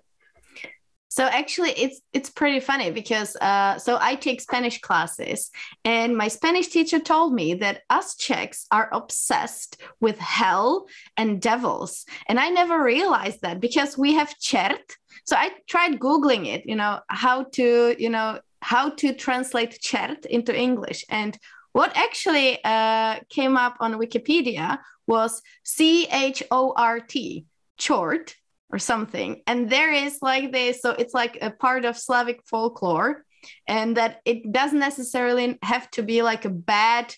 So 1.17 1.25
actually, 1.25 1.71
it's 1.71 2.03
it's 2.13 2.29
pretty 2.29 2.61
funny 2.61 2.91
because 2.91 3.37
uh, 3.37 3.79
so 3.79 3.97
I 3.99 4.17
take 4.17 4.39
Spanish 4.43 4.83
classes, 4.83 5.51
and 5.83 6.15
my 6.15 6.29
Spanish 6.29 6.69
teacher 6.69 7.01
told 7.01 7.33
me 7.33 7.55
that 7.55 7.85
us 7.89 8.17
Czechs 8.17 8.67
are 8.71 8.91
obsessed 8.93 9.81
with 9.99 10.19
hell 10.19 10.89
and 11.17 11.41
devils, 11.41 12.05
and 12.29 12.39
I 12.39 12.51
never 12.51 12.85
realized 12.85 13.41
that 13.41 13.61
because 13.61 13.97
we 13.97 14.13
have 14.13 14.39
čert. 14.39 14.87
So 15.25 15.37
I 15.37 15.53
tried 15.67 16.01
googling 16.01 16.45
it, 16.55 16.67
you 16.67 16.77
know, 16.77 17.01
how 17.09 17.45
to 17.57 17.97
you 17.99 18.11
know 18.11 18.41
how 18.61 18.91
to 19.01 19.15
translate 19.15 19.81
čert 19.81 20.27
into 20.27 20.55
English, 20.55 21.03
and 21.09 21.39
what 21.73 21.97
actually 21.97 22.59
uh, 22.63 23.21
came 23.31 23.57
up 23.57 23.77
on 23.81 23.95
Wikipedia 23.95 24.81
was 25.07 25.41
C 25.65 26.09
H 26.13 26.43
O 26.51 26.75
R 26.77 27.01
T, 27.01 27.47
chort, 27.79 28.37
or 28.71 28.79
something. 28.79 29.43
And 29.47 29.71
there 29.71 29.93
is 29.93 30.19
like 30.23 30.53
this, 30.53 30.83
so 30.83 30.91
it's 30.91 31.15
like 31.15 31.39
a 31.41 31.51
part 31.51 31.85
of 31.85 31.97
Slavic 31.97 32.41
folklore, 32.47 33.25
and 33.67 33.97
that 33.97 34.21
it 34.25 34.51
doesn't 34.53 34.79
necessarily 34.79 35.59
have 35.63 35.91
to 35.93 36.03
be 36.03 36.23
like 36.23 36.45
a 36.45 36.51
bad 36.51 37.15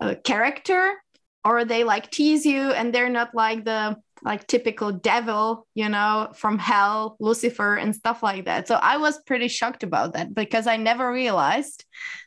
uh, 0.00 0.14
character, 0.22 0.94
or 1.44 1.64
they 1.64 1.84
like 1.84 2.10
tease 2.10 2.46
you, 2.46 2.70
and 2.70 2.94
they're 2.94 3.08
not 3.08 3.34
like 3.34 3.64
the 3.64 3.96
like 4.22 4.46
typical 4.46 4.92
devil, 4.92 5.66
you 5.74 5.88
know, 5.88 6.28
from 6.34 6.58
hell, 6.58 7.16
Lucifer, 7.20 7.76
and 7.76 7.94
stuff 7.94 8.22
like 8.22 8.46
that. 8.46 8.68
So 8.68 8.74
I 8.74 8.96
was 8.96 9.20
pretty 9.26 9.48
shocked 9.48 9.82
about 9.82 10.14
that 10.14 10.34
because 10.34 10.66
I 10.66 10.76
never 10.76 11.12
realized 11.12 11.84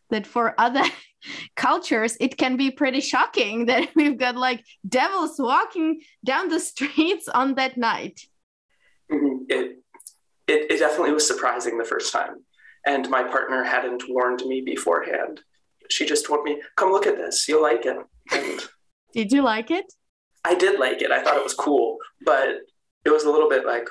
that 0.09 0.27
for 0.27 0.59
other 0.59 0.83
cultures 1.55 2.17
it 2.19 2.37
can 2.37 2.57
be 2.57 2.71
pretty 2.71 2.99
shocking 2.99 3.65
that 3.67 3.89
we've 3.95 4.17
got 4.17 4.35
like 4.35 4.63
devils 4.87 5.35
walking 5.37 6.01
down 6.23 6.49
the 6.49 6.59
streets 6.71 7.27
on 7.27 7.55
that 7.55 7.77
night. 7.77 8.21
Mm-hmm. 9.11 9.43
it, 9.49 9.77
it, 10.47 10.71
it 10.71 10.79
definitely 10.79 11.13
was 11.13 11.27
surprising 11.27 11.77
the 11.77 11.85
first 11.85 12.13
time. 12.13 12.43
And 12.85 13.09
my 13.09 13.23
partner 13.23 13.63
hadn't 13.63 14.03
warned 14.07 14.43
me 14.45 14.61
beforehand. 14.61 15.41
She 15.89 16.05
just 16.05 16.25
told 16.25 16.43
me, 16.43 16.61
come 16.77 16.91
look 16.91 17.05
at 17.05 17.17
this, 17.17 17.47
you'll 17.47 17.61
like 17.61 17.85
it. 17.85 17.97
And 18.31 18.61
Did 19.13 19.31
you 19.31 19.41
like 19.43 19.71
it? 19.71 19.85
I 20.43 20.55
did 20.55 20.79
like 20.79 21.01
it. 21.01 21.11
I 21.11 21.21
thought 21.21 21.37
it 21.37 21.43
was 21.43 21.53
cool, 21.53 21.97
but 22.25 22.47
it 23.05 23.09
was 23.09 23.25
a 23.25 23.29
little 23.29 23.49
bit 23.49 23.65
like, 23.65 23.87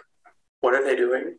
what 0.61 0.75
are 0.75 0.85
they 0.85 0.97
doing? 0.97 1.37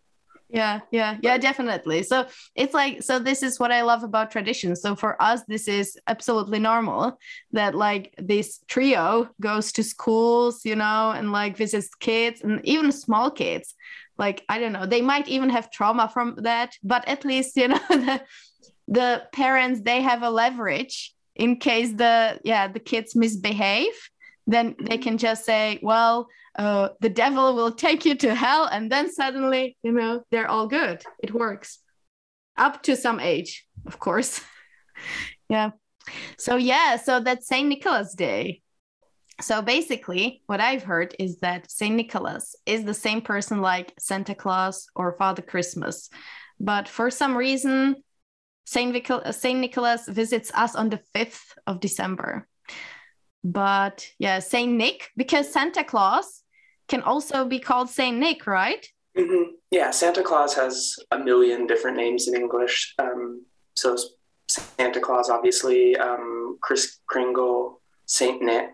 Yeah, 0.51 0.81
yeah, 0.91 1.17
yeah, 1.21 1.37
definitely. 1.37 2.03
So 2.03 2.27
it's 2.55 2.73
like, 2.73 3.03
so 3.03 3.19
this 3.19 3.41
is 3.41 3.57
what 3.57 3.71
I 3.71 3.83
love 3.83 4.03
about 4.03 4.31
tradition. 4.31 4.75
So 4.75 4.95
for 4.97 5.21
us, 5.21 5.43
this 5.47 5.69
is 5.69 5.97
absolutely 6.07 6.59
normal 6.59 7.17
that 7.53 7.73
like 7.73 8.13
this 8.17 8.59
trio 8.67 9.29
goes 9.39 9.71
to 9.73 9.83
schools, 9.83 10.65
you 10.65 10.75
know, 10.75 11.11
and 11.11 11.31
like 11.31 11.55
visits 11.55 11.95
kids 11.95 12.41
and 12.41 12.59
even 12.65 12.91
small 12.91 13.31
kids. 13.31 13.75
Like, 14.17 14.43
I 14.49 14.59
don't 14.59 14.73
know, 14.73 14.85
they 14.85 15.01
might 15.01 15.29
even 15.29 15.49
have 15.49 15.71
trauma 15.71 16.09
from 16.09 16.35
that, 16.39 16.75
but 16.83 17.07
at 17.07 17.23
least, 17.23 17.55
you 17.55 17.67
know, 17.69 17.79
the, 17.89 18.21
the 18.89 19.23
parents, 19.31 19.81
they 19.81 20.01
have 20.01 20.21
a 20.21 20.29
leverage 20.29 21.13
in 21.33 21.55
case 21.57 21.93
the, 21.93 22.41
yeah, 22.43 22.67
the 22.67 22.79
kids 22.79 23.15
misbehave 23.15 23.95
then 24.47 24.75
they 24.79 24.97
can 24.97 25.17
just 25.17 25.45
say, 25.45 25.79
well, 25.81 26.27
uh, 26.57 26.89
the 26.99 27.09
devil 27.09 27.55
will 27.55 27.71
take 27.71 28.05
you 28.05 28.15
to 28.15 28.35
hell. 28.35 28.65
And 28.65 28.91
then 28.91 29.11
suddenly, 29.11 29.77
you 29.83 29.91
know, 29.91 30.23
they're 30.31 30.49
all 30.49 30.67
good. 30.67 31.03
It 31.23 31.33
works 31.33 31.79
up 32.57 32.83
to 32.83 32.95
some 32.95 33.19
age, 33.19 33.65
of 33.85 33.99
course. 33.99 34.41
yeah. 35.49 35.71
So, 36.37 36.55
yeah, 36.55 36.97
so 36.97 37.19
that's 37.19 37.47
St. 37.47 37.67
Nicholas 37.67 38.13
Day. 38.15 38.61
So 39.39 39.61
basically, 39.61 40.43
what 40.45 40.61
I've 40.61 40.83
heard 40.83 41.15
is 41.17 41.39
that 41.39 41.71
St. 41.71 41.95
Nicholas 41.95 42.55
is 42.65 42.83
the 42.83 42.93
same 42.93 43.21
person 43.21 43.61
like 43.61 43.93
Santa 43.97 44.35
Claus 44.35 44.87
or 44.95 45.17
Father 45.17 45.41
Christmas. 45.41 46.09
But 46.59 46.87
for 46.87 47.09
some 47.09 47.35
reason, 47.35 48.03
St. 48.65 48.91
Nicholas 48.91 50.07
visits 50.07 50.51
us 50.53 50.75
on 50.75 50.89
the 50.89 51.01
5th 51.15 51.41
of 51.65 51.79
December 51.79 52.47
but 53.43 54.07
yeah, 54.19 54.39
Saint 54.39 54.73
Nick 54.73 55.09
because 55.17 55.51
Santa 55.51 55.83
Claus 55.83 56.43
can 56.87 57.01
also 57.01 57.45
be 57.45 57.59
called 57.59 57.89
Saint 57.89 58.17
Nick, 58.17 58.45
right? 58.47 58.85
Mm-hmm. 59.17 59.51
Yeah, 59.71 59.91
Santa 59.91 60.23
Claus 60.23 60.53
has 60.55 60.95
a 61.11 61.19
million 61.19 61.67
different 61.67 61.97
names 61.97 62.27
in 62.27 62.35
English. 62.35 62.93
Um, 62.99 63.45
so 63.75 63.97
Santa 64.47 64.99
Claus, 64.99 65.29
obviously, 65.29 65.97
um, 65.97 66.57
Kris 66.61 66.99
Kringle, 67.07 67.81
Saint 68.05 68.41
Nick. 68.41 68.73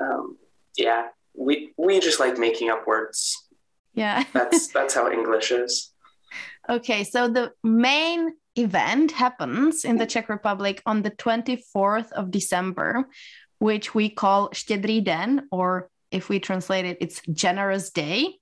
Um, 0.00 0.36
yeah, 0.76 1.08
we 1.34 1.72
we 1.76 2.00
just 2.00 2.20
like 2.20 2.38
making 2.38 2.70
up 2.70 2.86
words. 2.86 3.36
Yeah, 3.94 4.24
that's 4.32 4.68
that's 4.68 4.94
how 4.94 5.10
English 5.10 5.50
is. 5.50 5.92
Okay, 6.68 7.04
so 7.04 7.28
the 7.28 7.52
main 7.64 8.34
event 8.56 9.12
happens 9.12 9.84
in 9.84 9.96
the 9.96 10.06
Czech 10.06 10.28
Republic 10.28 10.82
on 10.86 11.02
the 11.02 11.10
24th 11.10 12.12
of 12.12 12.30
December, 12.30 13.08
which 13.60 13.94
we 13.94 14.08
call 14.08 14.50
Štědrý 14.50 15.04
den, 15.04 15.46
or 15.52 15.88
if 16.10 16.28
we 16.28 16.40
translate 16.40 16.84
it, 16.84 16.98
it's 17.00 17.22
generous 17.32 17.90
day. 17.90 18.40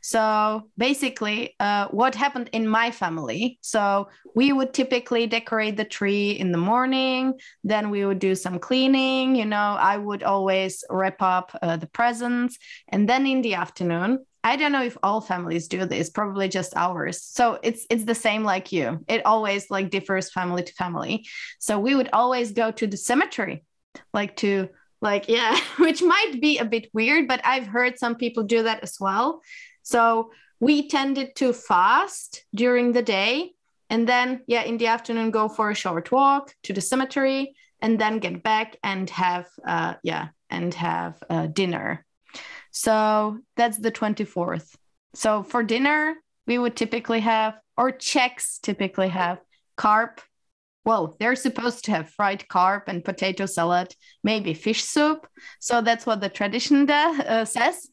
So 0.00 0.70
basically, 0.78 1.56
uh, 1.58 1.88
what 1.88 2.14
happened 2.14 2.48
in 2.52 2.68
my 2.68 2.92
family? 2.92 3.58
So 3.60 4.08
we 4.34 4.52
would 4.52 4.72
typically 4.72 5.26
decorate 5.26 5.76
the 5.76 5.84
tree 5.84 6.30
in 6.30 6.52
the 6.52 6.58
morning, 6.58 7.34
then 7.64 7.90
we 7.90 8.06
would 8.06 8.20
do 8.20 8.36
some 8.36 8.60
cleaning. 8.60 9.34
You 9.34 9.44
know, 9.44 9.76
I 9.78 9.96
would 9.96 10.22
always 10.22 10.84
wrap 10.88 11.20
up 11.20 11.50
uh, 11.60 11.76
the 11.76 11.88
presents, 11.88 12.56
and 12.88 13.08
then 13.08 13.26
in 13.26 13.42
the 13.42 13.54
afternoon, 13.54 14.24
I 14.44 14.56
don't 14.56 14.72
know 14.72 14.84
if 14.84 14.96
all 15.02 15.20
families 15.20 15.68
do 15.68 15.86
this, 15.86 16.10
probably 16.10 16.48
just 16.48 16.76
ours. 16.76 17.22
So 17.22 17.58
it's 17.62 17.84
it's 17.90 18.04
the 18.04 18.14
same 18.14 18.44
like 18.44 18.70
you. 18.72 19.04
It 19.08 19.26
always 19.26 19.70
like 19.70 19.90
differs 19.90 20.30
family 20.30 20.62
to 20.62 20.72
family. 20.74 21.26
So 21.58 21.80
we 21.80 21.94
would 21.94 22.10
always 22.12 22.52
go 22.52 22.70
to 22.70 22.86
the 22.86 22.96
cemetery 22.96 23.64
like 24.12 24.36
to 24.36 24.68
like 25.00 25.28
yeah 25.28 25.58
which 25.78 26.02
might 26.02 26.40
be 26.40 26.58
a 26.58 26.64
bit 26.64 26.88
weird 26.92 27.28
but 27.28 27.40
i've 27.44 27.66
heard 27.66 27.98
some 27.98 28.14
people 28.14 28.42
do 28.42 28.62
that 28.62 28.82
as 28.82 28.96
well. 29.00 29.40
So 29.82 30.30
we 30.60 30.88
tended 30.88 31.36
to 31.36 31.52
fast 31.52 32.44
during 32.54 32.92
the 32.92 33.02
day 33.02 33.52
and 33.90 34.08
then 34.08 34.42
yeah 34.46 34.62
in 34.62 34.78
the 34.78 34.86
afternoon 34.86 35.30
go 35.30 35.48
for 35.48 35.70
a 35.70 35.74
short 35.74 36.10
walk 36.10 36.54
to 36.62 36.72
the 36.72 36.80
cemetery 36.80 37.54
and 37.82 37.98
then 37.98 38.18
get 38.18 38.42
back 38.42 38.76
and 38.82 39.10
have 39.10 39.46
uh 39.66 39.94
yeah 40.02 40.28
and 40.50 40.72
have 40.74 41.22
uh, 41.28 41.46
dinner. 41.46 42.04
So 42.70 43.38
that's 43.56 43.78
the 43.78 43.92
24th 43.92 44.74
so 45.14 45.42
for 45.42 45.62
dinner 45.62 46.16
we 46.46 46.58
would 46.58 46.76
typically 46.76 47.20
have 47.20 47.54
or 47.76 47.90
czechs 47.90 48.58
typically 48.58 49.08
have 49.08 49.40
carp 49.76 50.20
well, 50.84 51.16
they're 51.18 51.36
supposed 51.36 51.84
to 51.84 51.92
have 51.92 52.10
fried 52.10 52.46
carp 52.48 52.88
and 52.88 53.04
potato 53.04 53.46
salad, 53.46 53.94
maybe 54.22 54.52
fish 54.52 54.84
soup. 54.84 55.26
So 55.58 55.80
that's 55.80 56.04
what 56.04 56.20
the 56.20 56.28
tradition 56.28 56.88
uh, 56.90 57.44
says. 57.44 57.88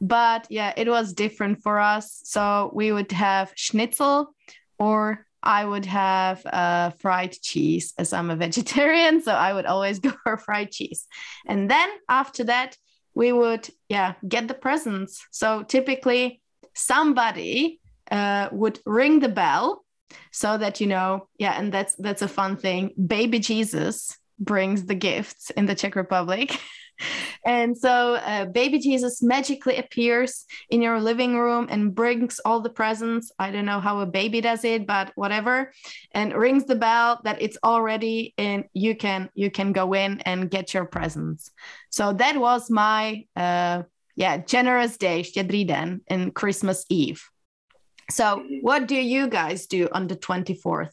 But 0.00 0.46
yeah, 0.50 0.74
it 0.76 0.88
was 0.88 1.14
different 1.14 1.62
for 1.62 1.78
us. 1.78 2.20
So 2.24 2.70
we 2.74 2.92
would 2.92 3.12
have 3.12 3.52
schnitzel 3.56 4.34
or 4.78 5.26
I 5.42 5.64
would 5.64 5.86
have 5.86 6.44
uh, 6.46 6.90
fried 6.90 7.32
cheese 7.32 7.94
as 7.98 8.12
I'm 8.12 8.30
a 8.30 8.36
vegetarian. 8.46 9.22
So 9.22 9.32
I 9.32 9.52
would 9.52 9.66
always 9.66 9.98
go 10.06 10.12
for 10.22 10.36
fried 10.36 10.70
cheese. 10.70 11.06
And 11.46 11.70
then 11.70 11.88
after 12.08 12.44
that, 12.44 12.76
we 13.14 13.32
would, 13.32 13.68
yeah, 13.88 14.14
get 14.26 14.48
the 14.48 14.54
presents. 14.54 15.24
So 15.30 15.62
typically, 15.62 16.42
somebody 16.74 17.80
uh, 18.10 18.48
would 18.50 18.80
ring 18.84 19.20
the 19.20 19.28
bell 19.28 19.83
so 20.30 20.58
that 20.58 20.80
you 20.80 20.86
know 20.86 21.28
yeah 21.38 21.58
and 21.58 21.72
that's 21.72 21.94
that's 21.96 22.22
a 22.22 22.28
fun 22.28 22.56
thing. 22.56 22.90
Baby 23.06 23.38
jesus 23.38 24.16
brings 24.38 24.84
the 24.84 24.94
gifts 24.94 25.50
in 25.50 25.66
the 25.66 25.74
czech 25.74 25.96
republic. 25.96 26.58
And 27.44 27.76
so 27.76 28.14
uh, 28.14 28.44
baby 28.46 28.78
jesus 28.78 29.20
magically 29.20 29.76
appears 29.78 30.46
in 30.70 30.80
your 30.80 31.00
living 31.00 31.36
room 31.36 31.66
and 31.68 31.92
brings 31.92 32.40
all 32.44 32.60
the 32.60 32.70
presents. 32.70 33.32
I 33.38 33.50
don't 33.50 33.64
know 33.64 33.80
how 33.80 33.98
a 33.98 34.06
baby 34.06 34.40
does 34.40 34.64
it 34.64 34.86
but 34.86 35.10
whatever. 35.16 35.72
And 36.12 36.32
rings 36.32 36.66
the 36.66 36.76
bell 36.76 37.20
that 37.24 37.42
it's 37.42 37.58
all 37.64 37.82
ready 37.82 38.32
and 38.38 38.64
you 38.72 38.94
can 38.94 39.28
you 39.34 39.50
can 39.50 39.72
go 39.72 39.92
in 39.92 40.20
and 40.20 40.48
get 40.48 40.72
your 40.72 40.84
presents. 40.84 41.50
So 41.90 42.12
that 42.12 42.36
was 42.36 42.70
my 42.70 43.24
uh 43.36 43.82
yeah 44.16 44.38
generous 44.38 44.96
day 44.96 45.22
Štědrý 45.22 45.66
den 45.66 46.00
christmas 46.32 46.84
eve 46.88 47.20
so, 48.10 48.44
what 48.60 48.86
do 48.86 48.96
you 48.96 49.28
guys 49.28 49.66
do 49.66 49.88
on 49.92 50.06
the 50.06 50.16
24th? 50.16 50.92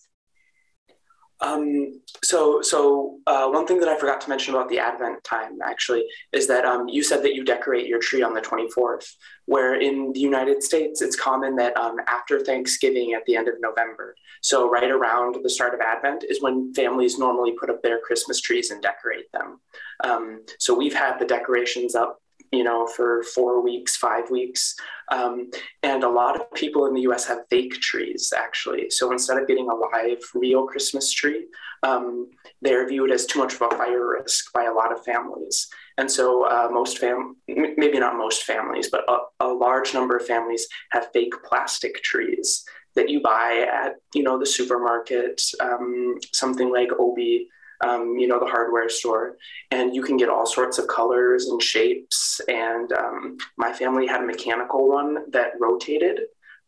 Um, 1.42 2.00
so, 2.24 2.62
so 2.62 3.18
uh, 3.26 3.50
one 3.50 3.66
thing 3.66 3.80
that 3.80 3.90
I 3.90 3.98
forgot 3.98 4.22
to 4.22 4.30
mention 4.30 4.54
about 4.54 4.70
the 4.70 4.78
Advent 4.78 5.24
time 5.24 5.58
actually 5.64 6.06
is 6.32 6.48
that 6.48 6.66
um, 6.66 6.88
you 6.88 7.02
said 7.02 7.24
that 7.24 7.34
you 7.34 7.44
decorate 7.44 7.88
your 7.88 8.00
tree 8.00 8.22
on 8.22 8.36
the 8.36 8.42
24th, 8.42 9.08
where 9.46 9.82
in 9.82 10.14
the 10.14 10.20
United 10.20 10.62
States 10.62 11.02
it's 11.02 11.16
common 11.16 11.56
that 11.56 11.76
um, 11.78 11.96
after 12.08 12.40
Thanksgiving 12.40 13.14
at 13.14 13.26
the 13.26 13.36
end 13.36 13.48
of 13.48 13.56
November, 13.60 14.16
so 14.42 14.70
right 14.70 14.90
around 14.90 15.38
the 15.42 15.50
start 15.50 15.74
of 15.74 15.80
Advent, 15.82 16.24
is 16.30 16.44
when 16.44 16.74
families 16.76 17.18
normally 17.18 17.54
put 17.60 17.72
up 17.72 17.82
their 17.82 18.00
Christmas 18.00 18.40
trees 18.40 18.70
and 18.70 18.82
decorate 18.82 19.32
them. 19.32 19.60
Um, 20.04 20.44
so 20.60 20.78
we've 20.78 20.94
had 20.94 21.18
the 21.18 21.26
decorations 21.26 21.96
up 21.96 22.21
you 22.52 22.64
know, 22.64 22.88
for 22.88 23.24
four 23.24 23.62
weeks, 23.62 23.96
five 23.96 24.30
weeks. 24.30 24.76
Um, 25.12 25.50
and 25.84 26.04
a 26.04 26.10
lot 26.10 26.36
of 26.36 26.52
people 26.54 26.86
in 26.86 26.94
the 26.94 27.02
US 27.02 27.26
have 27.28 27.40
fake 27.50 27.74
trees, 27.74 28.34
actually. 28.36 28.90
So 28.90 29.12
instead 29.12 29.38
of 29.38 29.48
getting 29.48 29.70
a 29.70 29.76
live, 29.76 30.20
real 30.34 30.66
Christmas 30.66 31.12
tree, 31.12 31.48
um, 31.84 32.30
they're 32.62 32.88
viewed 32.88 33.12
as 33.12 33.26
too 33.26 33.40
much 33.40 33.56
of 33.56 33.62
a 33.62 33.76
fire 33.76 34.10
risk 34.20 34.54
by 34.54 34.66
a 34.66 34.74
lot 34.74 34.92
of 34.92 35.04
families. 35.04 35.68
And 35.98 36.10
so 36.10 36.44
uh, 36.44 36.70
most 36.72 37.00
fam, 37.00 37.36
maybe 37.48 38.00
not 38.00 38.18
most 38.18 38.44
families, 38.44 38.90
but 38.90 39.04
a, 39.10 39.46
a 39.46 39.48
large 39.48 39.94
number 39.94 40.16
of 40.16 40.26
families 40.26 40.68
have 40.92 41.12
fake 41.14 41.34
plastic 41.44 42.02
trees 42.04 42.64
that 42.96 43.10
you 43.10 43.22
buy 43.22 43.68
at, 43.72 43.96
you 44.14 44.24
know, 44.24 44.38
the 44.38 44.46
supermarket, 44.46 45.42
um, 45.60 46.18
something 46.34 46.72
like 46.72 46.90
Obi 47.00 47.48
um, 47.84 48.18
you 48.18 48.28
know, 48.28 48.40
the 48.40 48.46
hardware 48.46 48.90
store, 48.90 49.38
and 49.72 49.96
you 49.96 50.02
can 50.02 50.18
get 50.18 50.30
all 50.30 50.46
sorts 50.46 50.78
of 50.78 50.88
colors 50.88 51.48
and 51.48 51.62
shapes. 51.62 52.40
And 52.48 52.92
um, 52.94 53.38
my 53.58 53.74
family 53.74 54.08
had 54.08 54.22
a 54.22 54.26
mechanical 54.26 54.88
one 54.88 55.32
that 55.32 55.54
rotated 55.60 56.22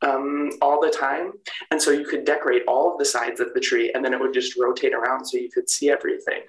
um, 0.04 0.52
all 0.62 0.82
the 0.82 0.90
time. 0.90 1.34
And 1.72 1.82
so 1.82 1.92
you 1.92 2.06
could 2.06 2.26
decorate 2.26 2.64
all 2.68 2.92
of 2.92 3.00
the 3.00 3.06
sides 3.06 3.40
of 3.40 3.54
the 3.54 3.60
tree 3.60 3.92
and 3.94 4.04
then 4.04 4.14
it 4.14 4.20
would 4.20 4.34
just 4.34 4.58
rotate 4.58 4.94
around 4.94 5.26
so 5.26 5.38
you 5.38 5.50
could 5.50 5.70
see 5.70 5.90
everything. 5.90 6.42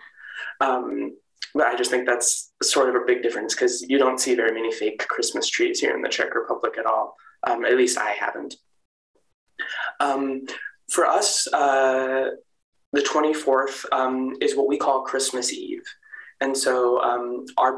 Um, 0.61 1.17
but 1.55 1.67
I 1.67 1.77
just 1.77 1.91
think 1.91 2.07
that's 2.07 2.53
sort 2.63 2.89
of 2.89 2.97
a 2.97 3.07
big 3.07 3.23
difference 3.23 3.55
because 3.55 3.83
you 3.89 3.97
don't 3.97 4.21
see 4.21 4.35
very 4.35 4.53
many 4.53 4.73
fake 4.73 5.07
Christmas 5.07 5.49
trees 5.49 5.79
here 5.79 5.95
in 5.95 6.03
the 6.03 6.09
Czech 6.09 6.35
Republic 6.35 6.77
at 6.79 6.87
all. 6.87 7.17
Um, 7.47 7.65
at 7.65 7.77
least 7.77 7.97
I 7.97 8.11
haven't. 8.11 8.57
Um, 10.01 10.47
for 10.91 11.07
us, 11.07 11.47
uh, 11.53 12.31
the 12.95 13.03
24th 13.03 13.85
um, 13.93 14.37
is 14.41 14.57
what 14.57 14.69
we 14.69 14.77
call 14.77 15.03
Christmas 15.03 15.53
Eve. 15.53 15.85
And 16.41 16.57
so 16.57 17.01
um, 17.03 17.45
our 17.59 17.77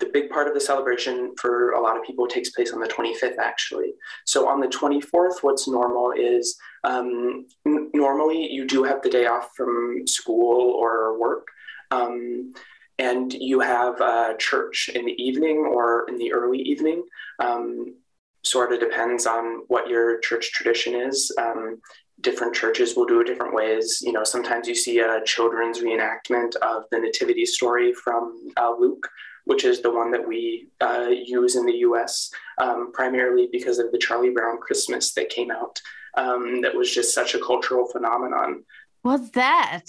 the 0.00 0.10
big 0.12 0.28
part 0.28 0.48
of 0.48 0.54
the 0.54 0.60
celebration 0.60 1.34
for 1.40 1.70
a 1.72 1.80
lot 1.80 1.96
of 1.96 2.02
people 2.02 2.26
takes 2.26 2.50
place 2.50 2.72
on 2.72 2.80
the 2.80 2.88
25th, 2.88 3.38
actually. 3.38 3.94
So 4.24 4.48
on 4.48 4.60
the 4.60 4.66
24th, 4.66 5.42
what's 5.42 5.68
normal 5.68 6.12
is 6.12 6.58
um, 6.82 7.46
n- 7.64 7.90
normally 7.94 8.50
you 8.50 8.66
do 8.66 8.82
have 8.82 9.02
the 9.02 9.10
day 9.10 9.26
off 9.26 9.50
from 9.56 10.06
school 10.06 10.72
or 10.72 11.18
work. 11.18 11.46
Um, 11.90 12.52
and 12.98 13.32
you 13.32 13.60
have 13.60 14.00
a 14.00 14.36
church 14.38 14.90
in 14.94 15.04
the 15.04 15.22
evening 15.22 15.58
or 15.58 16.06
in 16.08 16.18
the 16.18 16.32
early 16.32 16.58
evening. 16.58 17.04
Um, 17.38 17.96
sort 18.44 18.72
of 18.72 18.80
depends 18.80 19.26
on 19.26 19.62
what 19.68 19.88
your 19.88 20.20
church 20.20 20.52
tradition 20.52 20.94
is. 20.94 21.32
Um, 21.38 21.80
different 22.24 22.54
churches 22.54 22.96
will 22.96 23.04
do 23.04 23.20
it 23.20 23.26
different 23.26 23.54
ways. 23.54 24.02
You 24.02 24.12
know, 24.12 24.24
sometimes 24.24 24.66
you 24.66 24.74
see 24.74 24.98
a 24.98 25.22
children's 25.24 25.80
reenactment 25.80 26.56
of 26.56 26.84
the 26.90 26.98
nativity 26.98 27.46
story 27.46 27.92
from 27.92 28.50
uh, 28.56 28.74
Luke, 28.76 29.08
which 29.44 29.64
is 29.64 29.82
the 29.82 29.92
one 29.92 30.10
that 30.10 30.26
we 30.26 30.68
uh, 30.80 31.10
use 31.10 31.54
in 31.54 31.66
the 31.66 31.78
US, 31.88 32.30
um, 32.58 32.90
primarily 32.92 33.48
because 33.52 33.78
of 33.78 33.92
the 33.92 33.98
Charlie 33.98 34.30
Brown 34.30 34.58
Christmas 34.58 35.12
that 35.12 35.28
came 35.28 35.50
out. 35.50 35.80
Um, 36.16 36.60
that 36.62 36.74
was 36.74 36.92
just 36.92 37.12
such 37.12 37.34
a 37.34 37.40
cultural 37.40 37.88
phenomenon. 37.88 38.64
What's 39.02 39.30
that? 39.30 39.82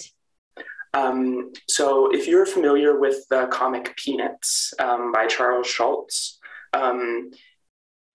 Um, 0.93 1.51
so, 1.67 2.11
if 2.11 2.27
you're 2.27 2.45
familiar 2.45 2.99
with 2.99 3.27
the 3.29 3.47
comic 3.47 3.95
Peanuts 3.95 4.73
um, 4.79 5.11
by 5.11 5.27
Charles 5.27 5.67
Schulz, 5.67 6.39
um, 6.73 7.31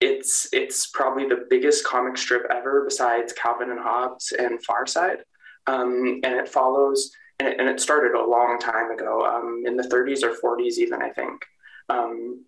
it's 0.01 0.47
it's 0.51 0.87
probably 0.87 1.27
the 1.27 1.45
biggest 1.49 1.85
comic 1.85 2.17
strip 2.17 2.45
ever, 2.49 2.83
besides 2.83 3.33
Calvin 3.33 3.69
and 3.69 3.79
Hobbes 3.79 4.33
and 4.37 4.63
Far 4.65 4.85
Side, 4.87 5.19
um, 5.67 6.19
and 6.23 6.35
it 6.35 6.49
follows. 6.49 7.11
And 7.39 7.49
it, 7.49 7.59
and 7.59 7.67
it, 7.67 7.79
started 7.79 8.15
a 8.15 8.23
long 8.23 8.59
time 8.59 8.91
ago, 8.91 9.25
um, 9.25 9.63
in 9.65 9.75
the 9.75 9.81
30s 9.81 10.21
or 10.21 10.35
40s, 10.35 10.77
even 10.77 11.01
I 11.01 11.09
think. 11.09 11.43
Um, 11.89 12.45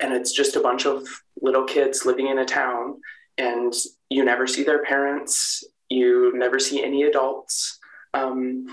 and 0.00 0.12
it's 0.12 0.32
just 0.32 0.56
a 0.56 0.60
bunch 0.60 0.84
of 0.84 1.06
little 1.40 1.62
kids 1.62 2.04
living 2.04 2.26
in 2.26 2.38
a 2.38 2.44
town, 2.44 3.00
and 3.38 3.72
you 4.10 4.24
never 4.24 4.48
see 4.48 4.64
their 4.64 4.82
parents. 4.82 5.62
You 5.88 6.32
never 6.34 6.58
see 6.58 6.82
any 6.82 7.04
adults. 7.04 7.78
Um, 8.14 8.66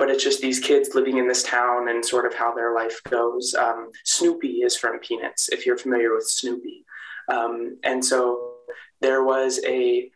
but 0.00 0.10
it's 0.10 0.24
just 0.24 0.40
these 0.40 0.58
kids 0.58 0.96
living 0.96 1.18
in 1.18 1.28
this 1.28 1.44
town 1.44 1.88
and 1.88 2.04
sort 2.04 2.26
of 2.26 2.34
how 2.34 2.52
their 2.52 2.74
life 2.74 3.00
goes. 3.08 3.54
Um, 3.54 3.90
Snoopy 4.04 4.62
is 4.62 4.76
from 4.76 4.98
Peanuts, 4.98 5.48
if 5.50 5.64
you're 5.64 5.78
familiar 5.78 6.12
with 6.12 6.26
Snoopy. 6.26 6.84
Um, 7.28 7.78
and 7.84 8.04
so 8.04 8.54
there 9.00 9.24
was 9.24 9.60
a 9.66 10.10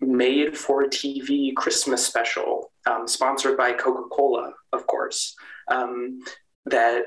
made 0.00 0.56
for 0.56 0.84
TV 0.84 1.54
Christmas 1.54 2.04
special, 2.06 2.72
um, 2.86 3.06
sponsored 3.08 3.56
by 3.56 3.72
Coca 3.72 4.08
Cola, 4.10 4.52
of 4.72 4.86
course, 4.86 5.34
um, 5.68 6.20
that 6.66 7.04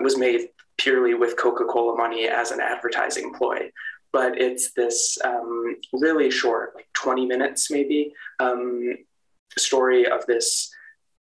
was 0.00 0.18
made 0.18 0.48
purely 0.76 1.14
with 1.14 1.36
Coca 1.36 1.64
Cola 1.64 1.96
money 1.96 2.28
as 2.28 2.50
an 2.50 2.60
advertising 2.60 3.32
ploy. 3.32 3.70
But 4.12 4.40
it's 4.40 4.72
this 4.72 5.18
um, 5.24 5.76
really 5.92 6.30
short, 6.30 6.72
like 6.74 6.88
20 6.94 7.26
minutes 7.26 7.70
maybe, 7.70 8.12
um, 8.38 8.96
story 9.58 10.06
of 10.06 10.24
this 10.26 10.70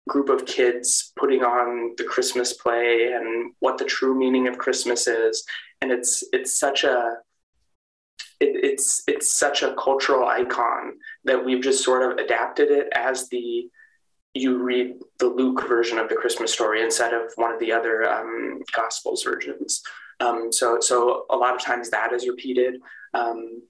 group 0.09 0.31
of 0.31 0.47
kids 0.47 1.13
putting 1.17 1.43
on 1.43 1.95
the 1.99 2.05
Christmas 2.05 2.55
play 2.55 3.13
and 3.13 3.53
what 3.61 3.77
the 3.79 3.85
true 3.85 4.19
meaning 4.19 4.49
of 4.49 4.59
Christmas 4.59 5.07
is. 5.07 5.45
And 5.81 5.93
it's 5.93 6.25
it's 6.33 6.59
such 6.59 6.85
a 6.85 7.19
it, 8.41 8.65
it's 8.65 9.03
it's 9.07 9.37
such 9.37 9.63
a 9.63 9.75
cultural 9.75 10.27
icon 10.27 10.95
that 11.25 11.45
we've 11.45 11.63
just 11.63 11.85
sort 11.85 12.11
of 12.11 12.19
adapted 12.19 12.71
it 12.71 12.89
as 12.95 13.29
the 13.29 13.69
you 14.35 14.59
read 14.59 14.95
the 15.19 15.27
Luke 15.27 15.67
version 15.67 15.99
of 15.99 16.09
the 16.09 16.15
Christmas 16.15 16.53
story 16.53 16.83
instead 16.83 17.13
of 17.13 17.33
one 17.37 17.53
of 17.53 17.59
the 17.59 17.73
other 17.73 18.09
um, 18.09 18.63
Gospels 18.73 19.23
versions. 19.23 19.83
Um, 20.21 20.53
so 20.53 20.79
so 20.81 21.27
a 21.31 21.37
lot 21.37 21.55
of 21.55 21.63
times 21.63 21.91
that 21.91 22.13
is 22.13 22.29
repeated. 22.29 22.81
Um, 23.15 23.63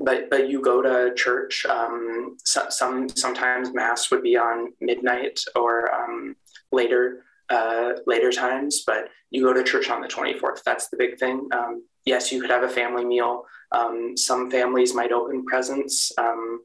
but 0.00 0.30
but 0.30 0.48
you 0.48 0.60
go 0.60 0.82
to 0.82 1.14
church. 1.14 1.64
Um, 1.66 2.36
so, 2.44 2.66
some 2.68 3.08
sometimes 3.08 3.72
mass 3.72 4.10
would 4.10 4.22
be 4.22 4.36
on 4.36 4.72
midnight 4.80 5.40
or 5.56 5.92
um, 5.94 6.36
later 6.70 7.24
uh, 7.50 7.92
later 8.06 8.32
times. 8.32 8.84
But 8.86 9.08
you 9.30 9.42
go 9.42 9.52
to 9.52 9.64
church 9.64 9.90
on 9.90 10.00
the 10.00 10.08
twenty 10.08 10.38
fourth. 10.38 10.62
That's 10.64 10.88
the 10.88 10.96
big 10.96 11.18
thing. 11.18 11.48
Um, 11.52 11.84
yes, 12.04 12.32
you 12.32 12.40
could 12.40 12.50
have 12.50 12.62
a 12.62 12.68
family 12.68 13.04
meal. 13.04 13.44
Um, 13.72 14.16
some 14.16 14.50
families 14.50 14.94
might 14.94 15.12
open 15.12 15.44
presents, 15.44 16.12
um, 16.18 16.60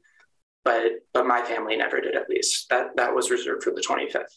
but 0.64 0.84
but 1.12 1.26
my 1.26 1.42
family 1.42 1.76
never 1.76 2.00
did. 2.00 2.14
At 2.14 2.28
least 2.28 2.68
that 2.70 2.96
that 2.96 3.14
was 3.14 3.30
reserved 3.30 3.62
for 3.62 3.72
the 3.72 3.82
twenty 3.82 4.08
fifth. 4.10 4.36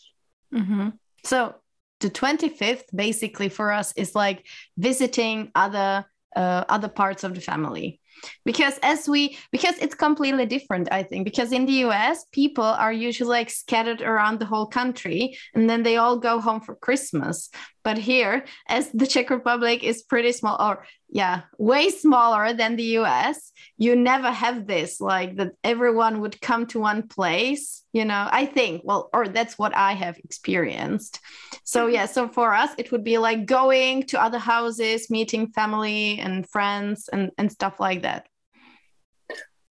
mm 0.53 0.61
mm-hmm. 0.61 0.89
So 1.23 1.55
the 1.99 2.09
twenty 2.09 2.49
fifth, 2.49 2.85
basically 2.93 3.49
for 3.49 3.71
us, 3.71 3.93
is 3.95 4.15
like 4.15 4.45
visiting 4.77 5.51
other 5.55 6.05
uh, 6.35 6.63
other 6.69 6.89
parts 6.89 7.23
of 7.23 7.33
the 7.33 7.41
family 7.41 7.99
because 8.45 8.79
as 8.83 9.07
we 9.07 9.37
because 9.51 9.77
it's 9.79 9.95
completely 9.95 10.45
different 10.45 10.87
i 10.91 11.03
think. 11.03 11.25
Because 11.25 11.51
in 11.51 11.65
the 11.65 11.83
us 11.83 12.25
people 12.31 12.63
are 12.63 12.93
usually 12.93 13.29
like 13.29 13.49
scattered 13.49 14.01
around 14.01 14.39
the 14.39 14.45
whole 14.45 14.67
country 14.67 15.37
and 15.53 15.69
then 15.69 15.83
they 15.83 15.97
all 15.97 16.17
go 16.17 16.39
home 16.39 16.61
for 16.61 16.75
christmas 16.75 17.49
but 17.87 17.97
here 17.97 18.43
as 18.67 18.91
the 18.91 19.07
czech 19.07 19.29
republic 19.29 19.81
is 19.81 20.03
pretty 20.03 20.33
small 20.33 20.57
or 20.59 20.85
yeah 21.07 21.43
way 21.57 21.89
smaller 21.89 22.51
than 22.51 22.75
the 22.75 22.89
us 22.97 23.53
you 23.77 23.95
never 23.95 24.29
have 24.29 24.67
this 24.67 24.99
like 24.99 25.37
that 25.37 25.53
everyone 25.63 26.19
would 26.19 26.41
come 26.41 26.65
to 26.67 26.81
one 26.81 27.07
place 27.07 27.83
you 27.93 28.03
know 28.03 28.27
i 28.41 28.45
think 28.45 28.81
well 28.83 29.09
or 29.13 29.29
that's 29.29 29.57
what 29.57 29.73
i 29.73 29.93
have 29.93 30.17
experienced. 30.17 31.21
So 31.63 31.87
yeah 31.87 32.07
so 32.07 32.27
for 32.27 32.53
us 32.53 32.71
it 32.77 32.91
would 32.91 33.05
be 33.05 33.17
like 33.17 33.45
going 33.45 34.03
to 34.09 34.21
other 34.21 34.41
houses 34.53 35.09
meeting 35.09 35.43
family 35.57 36.19
and 36.19 36.35
friends 36.55 37.09
and 37.13 37.31
and 37.37 37.49
stuff 37.49 37.75
like 37.79 38.01
that. 38.01 38.27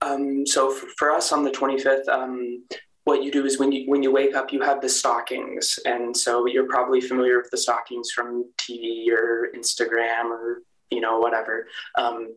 Um, 0.00 0.46
so 0.46 0.70
for, 0.70 0.86
for, 0.98 1.10
us 1.10 1.32
on 1.32 1.42
the 1.42 1.50
25th 1.50 2.08
um, 2.08 2.62
what 3.08 3.24
you 3.24 3.30
do 3.32 3.46
is 3.46 3.58
when 3.58 3.72
you 3.72 3.88
when 3.90 4.02
you 4.02 4.12
wake 4.12 4.34
up 4.36 4.52
you 4.52 4.60
have 4.60 4.82
the 4.82 4.88
stockings 4.88 5.78
and 5.86 6.14
so 6.14 6.46
you're 6.46 6.68
probably 6.68 7.00
familiar 7.00 7.38
with 7.38 7.50
the 7.50 7.56
stockings 7.56 8.10
from 8.10 8.44
tv 8.58 9.08
or 9.10 9.48
instagram 9.56 10.26
or 10.26 10.62
you 10.90 11.00
know 11.00 11.18
whatever 11.18 11.66
um, 11.96 12.34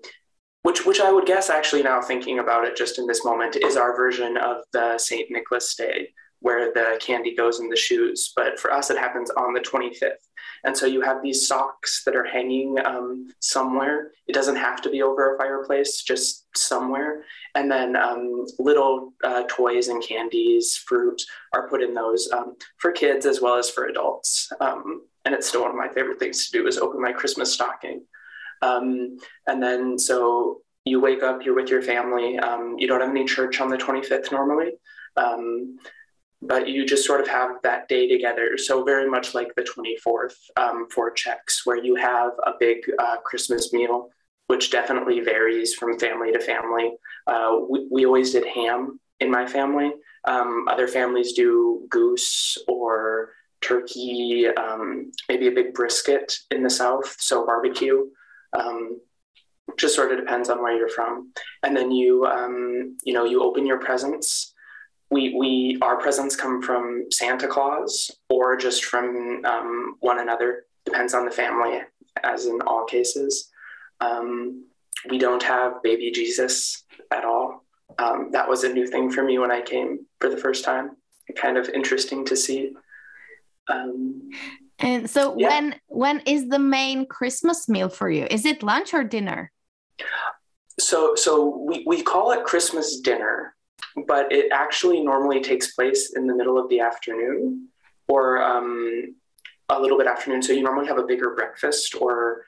which 0.64 0.86
which 0.86 1.02
I 1.02 1.12
would 1.12 1.26
guess 1.26 1.50
actually 1.50 1.84
now 1.84 2.02
thinking 2.02 2.40
about 2.40 2.66
it 2.66 2.78
just 2.78 3.00
in 3.00 3.06
this 3.08 3.26
moment 3.26 3.58
is 3.58 3.76
our 3.76 3.96
version 3.96 4.38
of 4.38 4.58
the 4.72 4.98
St. 4.98 5.30
Nicholas 5.32 5.76
Day 5.76 6.10
where 6.42 6.74
the 6.74 7.00
candy 7.00 7.36
goes 7.36 7.60
in 7.60 7.70
the 7.70 7.76
shoes. 7.76 8.34
But 8.36 8.60
for 8.60 8.74
us, 8.74 8.90
it 8.90 8.98
happens 8.98 9.30
on 9.32 9.54
the 9.54 9.60
25th. 9.60 10.26
And 10.64 10.76
so 10.76 10.86
you 10.86 11.02
have 11.02 11.22
these 11.22 11.48
socks 11.48 12.04
that 12.06 12.16
are 12.16 12.26
hanging 12.26 12.78
um, 12.86 13.30
somewhere. 13.40 14.12
It 14.28 14.34
doesn't 14.34 14.58
have 14.58 14.82
to 14.82 14.90
be 14.90 15.02
over 15.02 15.36
a 15.36 15.38
fireplace, 15.38 16.02
just 16.02 16.46
somewhere. 16.56 17.24
And 17.56 17.70
then 17.72 17.96
um, 17.96 18.46
little 18.60 19.14
uh, 19.24 19.44
toys 19.50 19.88
and 19.88 20.04
candies, 20.04 20.76
fruit 20.76 21.22
are 21.54 21.68
put 21.70 21.82
in 21.82 21.94
those 21.94 22.30
um, 22.32 22.56
for 22.78 22.92
kids 22.92 23.26
as 23.26 23.42
well 23.42 23.56
as 23.56 23.70
for 23.70 23.88
adults. 23.88 24.52
Um, 24.60 25.02
and 25.26 25.36
it's 25.36 25.48
still 25.48 25.62
one 25.62 25.72
of 25.72 25.78
my 25.78 25.90
favorite 25.90 26.20
things 26.20 26.50
to 26.50 26.52
do 26.52 26.68
is 26.68 26.78
open 26.78 27.02
my 27.02 27.12
Christmas 27.12 27.54
stocking. 27.54 28.04
Um, 28.62 29.18
and 29.48 29.62
then 29.62 29.98
so 29.98 30.62
you 30.86 31.00
wake 31.00 31.24
up, 31.24 31.44
you're 31.44 31.56
with 31.56 31.70
your 31.70 31.82
family. 31.82 32.40
Um, 32.40 32.76
you 32.78 32.88
don't 32.88 33.02
have 33.02 33.10
any 33.10 33.26
church 33.26 33.60
on 33.60 33.70
the 33.70 33.78
25th 33.78 34.32
normally, 34.32 34.72
um, 35.18 35.78
but 36.42 36.68
you 36.68 36.86
just 36.86 37.06
sort 37.06 37.22
of 37.22 37.28
have 37.28 37.52
that 37.64 37.88
day 37.88 38.08
together. 38.08 38.58
So 38.58 38.84
very 38.84 39.10
much 39.10 39.36
like 39.36 39.54
the 39.56 39.64
24th 39.64 40.36
um, 40.58 40.88
for 40.90 41.12
Czechs, 41.12 41.66
where 41.66 41.78
you 41.78 41.96
have 41.96 42.32
a 42.46 42.54
big 42.60 42.78
uh, 43.00 43.18
Christmas 43.24 43.72
meal, 43.72 44.10
which 44.48 44.72
definitely 44.72 45.20
varies 45.20 45.74
from 45.74 46.00
family 46.00 46.32
to 46.32 46.40
family. 46.40 46.94
Uh, 47.28 47.58
we, 47.70 47.88
we 47.92 48.06
always 48.06 48.32
did 48.32 48.46
ham 48.46 49.00
in 49.20 49.30
my 49.30 49.46
family. 49.46 49.92
Um, 50.28 50.68
other 50.68 50.88
families 50.88 51.34
do 51.34 51.86
goose 51.90 52.58
or 52.68 53.34
turkey, 53.62 54.48
um, 54.48 55.12
maybe 55.30 55.48
a 55.48 55.52
big 55.52 55.74
brisket 55.74 56.34
in 56.50 56.64
the 56.64 56.70
South, 56.70 57.16
so 57.20 57.46
barbecue. 57.46 58.08
Um, 58.58 59.00
just 59.78 59.96
sort 59.96 60.12
of 60.12 60.20
depends 60.20 60.50
on 60.50 60.62
where 60.62 60.76
you're 60.76 60.90
from. 60.90 61.32
And 61.64 61.78
then 61.78 61.92
you, 61.92 62.26
um, 62.26 62.98
you 63.04 63.14
know, 63.14 63.26
you 63.26 63.44
open 63.44 63.66
your 63.66 63.80
presents. 63.80 64.51
We, 65.12 65.36
we, 65.36 65.78
our 65.82 65.98
presents 65.98 66.36
come 66.36 66.62
from 66.62 67.06
Santa 67.12 67.48
Claus 67.48 68.10
or 68.30 68.56
just 68.56 68.86
from 68.86 69.44
um, 69.46 69.98
one 70.00 70.20
another. 70.20 70.66
Depends 70.86 71.14
on 71.14 71.26
the 71.26 71.32
family, 71.32 71.82
as 72.24 72.46
in 72.46 72.60
all 72.62 72.86
cases. 72.86 73.50
Um, 74.00 74.66
we 75.10 75.18
don't 75.18 75.44
have 75.44 75.84
baby 75.84 76.12
Jesus 76.12 76.84
at 77.12 77.26
all. 77.26 77.66
Um, 78.00 78.30
that 78.32 78.48
was 78.48 78.64
a 78.64 78.74
new 78.74 78.88
thing 78.88 79.12
for 79.12 79.24
me 79.24 79.38
when 79.38 79.52
I 79.52 79.62
came 79.62 80.06
for 80.20 80.30
the 80.30 80.38
first 80.38 80.64
time. 80.64 80.92
Kind 81.36 81.58
of 81.58 81.70
interesting 81.70 82.26
to 82.26 82.36
see. 82.36 82.74
Um, 83.68 84.30
and 84.80 85.10
so 85.10 85.36
yeah. 85.38 85.50
when 85.50 85.76
when 85.88 86.20
is 86.22 86.50
the 86.50 86.60
main 86.60 87.06
Christmas 87.06 87.70
meal 87.70 87.90
for 87.90 88.10
you? 88.10 88.28
Is 88.30 88.46
it 88.46 88.64
lunch 88.64 88.94
or 88.94 89.04
dinner? 89.04 89.52
So 90.80 91.16
so 91.16 91.64
we, 91.68 91.84
we 91.86 92.02
call 92.02 92.32
it 92.32 92.44
Christmas 92.44 93.00
dinner, 93.00 93.56
but 94.08 94.32
it 94.32 94.52
actually 94.52 95.02
normally 95.02 95.42
takes 95.42 95.74
place 95.74 96.14
in 96.16 96.28
the 96.28 96.36
middle 96.36 96.58
of 96.58 96.70
the 96.70 96.80
afternoon 96.80 97.68
or 98.08 98.42
um, 98.42 99.16
a 99.70 99.80
little 99.80 99.98
bit 99.98 100.08
afternoon. 100.08 100.42
So 100.42 100.54
you 100.54 100.64
normally 100.64 100.88
have 100.88 100.98
a 100.98 101.04
bigger 101.04 101.34
breakfast 101.36 101.96
or 101.96 102.46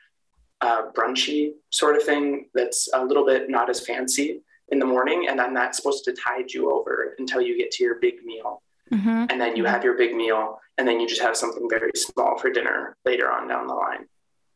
uh, 0.61 0.91
brunchy 0.91 1.53
sort 1.69 1.95
of 1.95 2.03
thing 2.03 2.49
that's 2.53 2.89
a 2.93 3.03
little 3.03 3.25
bit 3.25 3.49
not 3.49 3.69
as 3.69 3.85
fancy 3.85 4.41
in 4.69 4.79
the 4.79 4.85
morning, 4.85 5.27
and 5.29 5.37
then 5.37 5.53
that's 5.53 5.77
supposed 5.77 6.03
to 6.05 6.13
tide 6.13 6.51
you 6.51 6.71
over 6.71 7.15
until 7.19 7.41
you 7.41 7.57
get 7.57 7.69
to 7.71 7.83
your 7.83 7.95
big 7.99 8.23
meal. 8.23 8.61
mm-hmm. 8.91 9.25
and 9.29 9.39
then 9.39 9.55
you 9.55 9.65
have 9.65 9.83
your 9.83 9.97
big 9.97 10.15
meal, 10.15 10.59
and 10.77 10.87
then 10.87 10.99
you 10.99 11.07
just 11.07 11.21
have 11.21 11.35
something 11.35 11.67
very 11.69 11.91
small 11.95 12.37
for 12.37 12.49
dinner 12.49 12.95
later 13.05 13.31
on 13.31 13.47
down 13.47 13.67
the 13.67 13.73
line. 13.73 14.05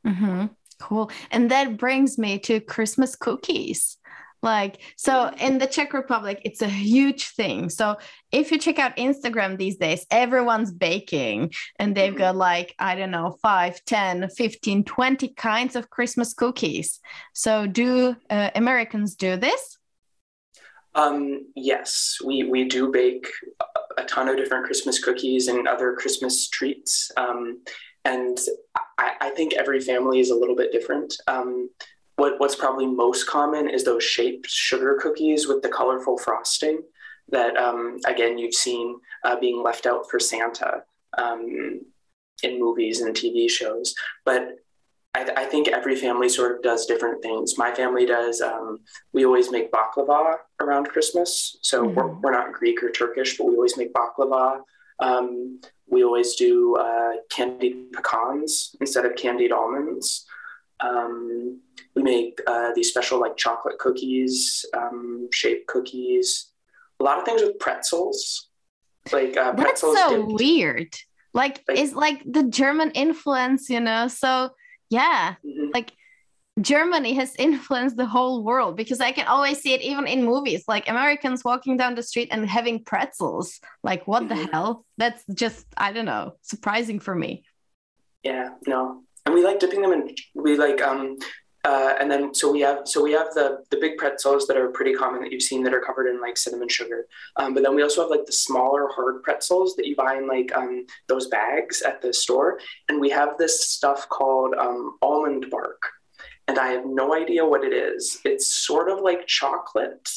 Mm-hmm. 0.05 0.45
Cool. 0.79 1.11
And 1.31 1.49
that 1.51 1.77
brings 1.77 2.17
me 2.17 2.39
to 2.39 2.59
Christmas 2.59 3.15
cookies. 3.15 3.97
Like, 4.41 4.79
so 4.95 5.31
in 5.39 5.57
the 5.57 5.67
Czech 5.67 5.93
Republic, 5.93 6.41
it's 6.45 6.61
a 6.61 6.67
huge 6.67 7.29
thing. 7.29 7.69
So 7.69 7.97
if 8.31 8.51
you 8.51 8.57
check 8.57 8.79
out 8.79 8.97
Instagram 8.97 9.57
these 9.57 9.77
days, 9.77 10.05
everyone's 10.11 10.71
baking 10.71 11.53
and 11.79 11.95
they've 11.95 12.15
got 12.15 12.31
mm-hmm. 12.31 12.39
like, 12.39 12.75
I 12.79 12.95
don't 12.95 13.11
know, 13.11 13.37
5, 13.41 13.85
10, 13.85 14.29
15, 14.29 14.83
20 14.83 15.27
kinds 15.29 15.75
of 15.75 15.89
Christmas 15.89 16.33
cookies. 16.33 16.99
So 17.33 17.67
do 17.67 18.15
uh, 18.29 18.51
Americans 18.55 19.15
do 19.15 19.37
this? 19.37 19.77
Um, 20.95 21.47
yes, 21.55 22.17
we, 22.25 22.43
we 22.43 22.65
do 22.65 22.91
bake 22.91 23.27
a 23.97 24.03
ton 24.05 24.27
of 24.27 24.37
different 24.37 24.65
Christmas 24.65 25.03
cookies 25.03 25.47
and 25.47 25.67
other 25.67 25.93
Christmas 25.93 26.49
treats. 26.49 27.11
Um, 27.17 27.61
and 28.03 28.39
I, 28.97 29.11
I, 29.21 29.29
think 29.31 29.53
every 29.53 29.79
family 29.79 30.19
is 30.19 30.31
a 30.31 30.35
little 30.35 30.55
bit 30.55 30.71
different. 30.71 31.13
Um, 31.27 31.69
what, 32.17 32.39
what's 32.39 32.55
probably 32.55 32.87
most 32.87 33.27
common 33.27 33.69
is 33.69 33.83
those 33.83 34.03
shaped 34.03 34.49
sugar 34.49 34.99
cookies 35.01 35.47
with 35.47 35.61
the 35.61 35.69
colorful 35.69 36.17
frosting 36.17 36.81
that, 37.29 37.55
um, 37.57 37.99
again, 38.05 38.37
you've 38.37 38.55
seen 38.55 38.99
uh, 39.23 39.39
being 39.39 39.61
left 39.63 39.85
out 39.85 40.09
for 40.09 40.19
Santa 40.19 40.83
um, 41.17 41.81
in 42.43 42.59
movies 42.59 43.01
and 43.01 43.15
TV 43.15 43.49
shows. 43.49 43.93
But 44.25 44.57
I, 45.13 45.23
th- 45.23 45.37
I, 45.37 45.45
think 45.45 45.67
every 45.67 45.95
family 45.95 46.29
sort 46.29 46.55
of 46.55 46.63
does 46.63 46.85
different 46.85 47.21
things. 47.21 47.57
My 47.57 47.73
family 47.73 48.05
does, 48.05 48.41
um, 48.41 48.79
we 49.13 49.25
always 49.25 49.51
make 49.51 49.71
baklava 49.71 50.37
around 50.59 50.89
Christmas. 50.89 51.57
So 51.61 51.83
mm-hmm. 51.83 51.95
we're, 51.95 52.13
we're, 52.19 52.31
not 52.31 52.53
Greek 52.53 52.81
or 52.83 52.91
Turkish, 52.91 53.37
but 53.37 53.45
we 53.45 53.55
always 53.55 53.77
make 53.77 53.93
baklava. 53.93 54.61
Um, 54.99 55.59
we 55.87 56.03
always 56.03 56.35
do 56.35 56.75
uh, 56.75 57.13
candied 57.29 57.93
pecans 57.93 58.75
instead 58.81 59.05
of 59.05 59.15
candied 59.15 59.51
almonds. 59.51 60.25
Um, 60.79 61.61
we 61.97 62.03
make 62.03 62.39
uh, 62.45 62.71
these 62.75 62.89
special 62.89 63.19
like 63.19 63.35
chocolate 63.37 63.79
cookies, 63.79 64.63
um, 64.75 65.27
shaped 65.33 65.65
cookies, 65.65 66.51
a 66.99 67.03
lot 67.03 67.17
of 67.17 67.25
things 67.25 67.41
with 67.41 67.57
pretzels. 67.57 68.49
Like 69.11 69.35
uh, 69.35 69.53
pretzels 69.53 69.95
That's 69.95 70.11
so 70.11 70.27
dipped. 70.27 70.39
weird. 70.39 70.95
Like, 71.33 71.63
like 71.67 71.79
it's 71.79 71.93
like 71.93 72.21
the 72.31 72.43
German 72.43 72.91
influence, 72.91 73.67
you 73.67 73.79
know. 73.79 74.07
So 74.09 74.51
yeah, 74.91 75.35
mm-hmm. 75.43 75.71
like 75.73 75.91
Germany 76.61 77.13
has 77.15 77.35
influenced 77.39 77.97
the 77.97 78.05
whole 78.05 78.43
world 78.43 78.77
because 78.77 78.99
I 78.99 79.11
can 79.11 79.25
always 79.25 79.59
see 79.59 79.73
it 79.73 79.81
even 79.81 80.05
in 80.05 80.23
movies, 80.23 80.65
like 80.67 80.87
Americans 80.87 81.43
walking 81.43 81.77
down 81.77 81.95
the 81.95 82.03
street 82.03 82.29
and 82.31 82.47
having 82.47 82.83
pretzels. 82.83 83.59
Like, 83.83 84.07
what 84.07 84.23
mm-hmm. 84.23 84.45
the 84.45 84.51
hell? 84.51 84.85
That's 84.99 85.23
just, 85.33 85.65
I 85.75 85.93
don't 85.93 86.05
know, 86.05 86.35
surprising 86.43 86.99
for 86.99 87.15
me. 87.15 87.43
Yeah, 88.21 88.49
no. 88.67 89.01
And 89.25 89.33
we 89.33 89.43
like 89.43 89.59
dipping 89.59 89.81
them 89.81 89.93
in, 89.93 90.15
we 90.35 90.57
like, 90.57 90.81
um, 90.81 91.17
uh, 91.67 91.95
and 91.99 92.09
then 92.09 92.33
so 92.33 92.49
we 92.49 92.61
have 92.61 92.87
so 92.87 93.03
we 93.03 93.11
have 93.11 93.33
the 93.33 93.47
the 93.71 93.77
big 93.77 93.97
pretzels 93.97 94.47
that 94.47 94.55
are 94.55 94.69
pretty 94.69 94.93
common 94.93 95.21
that 95.21 95.31
you've 95.33 95.49
seen 95.51 95.63
that 95.63 95.73
are 95.73 95.81
covered 95.81 96.07
in 96.07 96.21
like 96.21 96.37
cinnamon 96.37 96.69
sugar. 96.69 97.07
Um, 97.35 97.53
but 97.53 97.61
then 97.63 97.75
we 97.75 97.83
also 97.83 98.01
have 98.01 98.09
like 98.09 98.25
the 98.25 98.31
smaller 98.31 98.87
hard 98.95 99.21
pretzels 99.21 99.75
that 99.75 99.85
you 99.85 99.95
buy 99.95 100.15
in 100.15 100.27
like 100.27 100.55
um, 100.55 100.85
those 101.07 101.27
bags 101.27 101.81
at 101.81 102.01
the 102.01 102.13
store. 102.13 102.59
And 102.87 103.01
we 103.01 103.09
have 103.09 103.37
this 103.37 103.69
stuff 103.69 104.07
called 104.07 104.53
um, 104.55 104.97
almond 105.01 105.49
bark 105.49 105.81
and 106.47 106.57
I 106.57 106.69
have 106.69 106.85
no 106.85 107.13
idea 107.13 107.45
what 107.45 107.63
it 107.63 107.73
is. 107.73 108.19
It's 108.23 108.47
sort 108.47 108.89
of 108.89 109.01
like 109.01 109.27
chocolate 109.27 110.09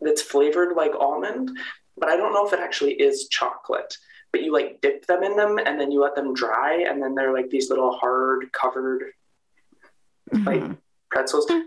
that's 0.00 0.22
flavored 0.22 0.76
like 0.76 0.92
almond, 0.98 1.50
but 1.96 2.08
I 2.08 2.16
don't 2.16 2.32
know 2.32 2.46
if 2.46 2.52
it 2.52 2.60
actually 2.60 2.94
is 2.94 3.28
chocolate. 3.28 3.96
But 4.32 4.42
you 4.42 4.52
like 4.52 4.80
dip 4.80 5.06
them 5.06 5.22
in 5.22 5.36
them 5.36 5.58
and 5.58 5.80
then 5.80 5.90
you 5.90 6.00
let 6.00 6.14
them 6.14 6.34
dry, 6.34 6.84
and 6.88 7.02
then 7.02 7.14
they're 7.14 7.32
like 7.32 7.50
these 7.50 7.68
little 7.68 7.92
hard 7.92 8.52
covered 8.52 9.12
mm-hmm. 10.32 10.44
like 10.44 10.76
pretzels. 11.10 11.46
Mm-hmm. 11.46 11.66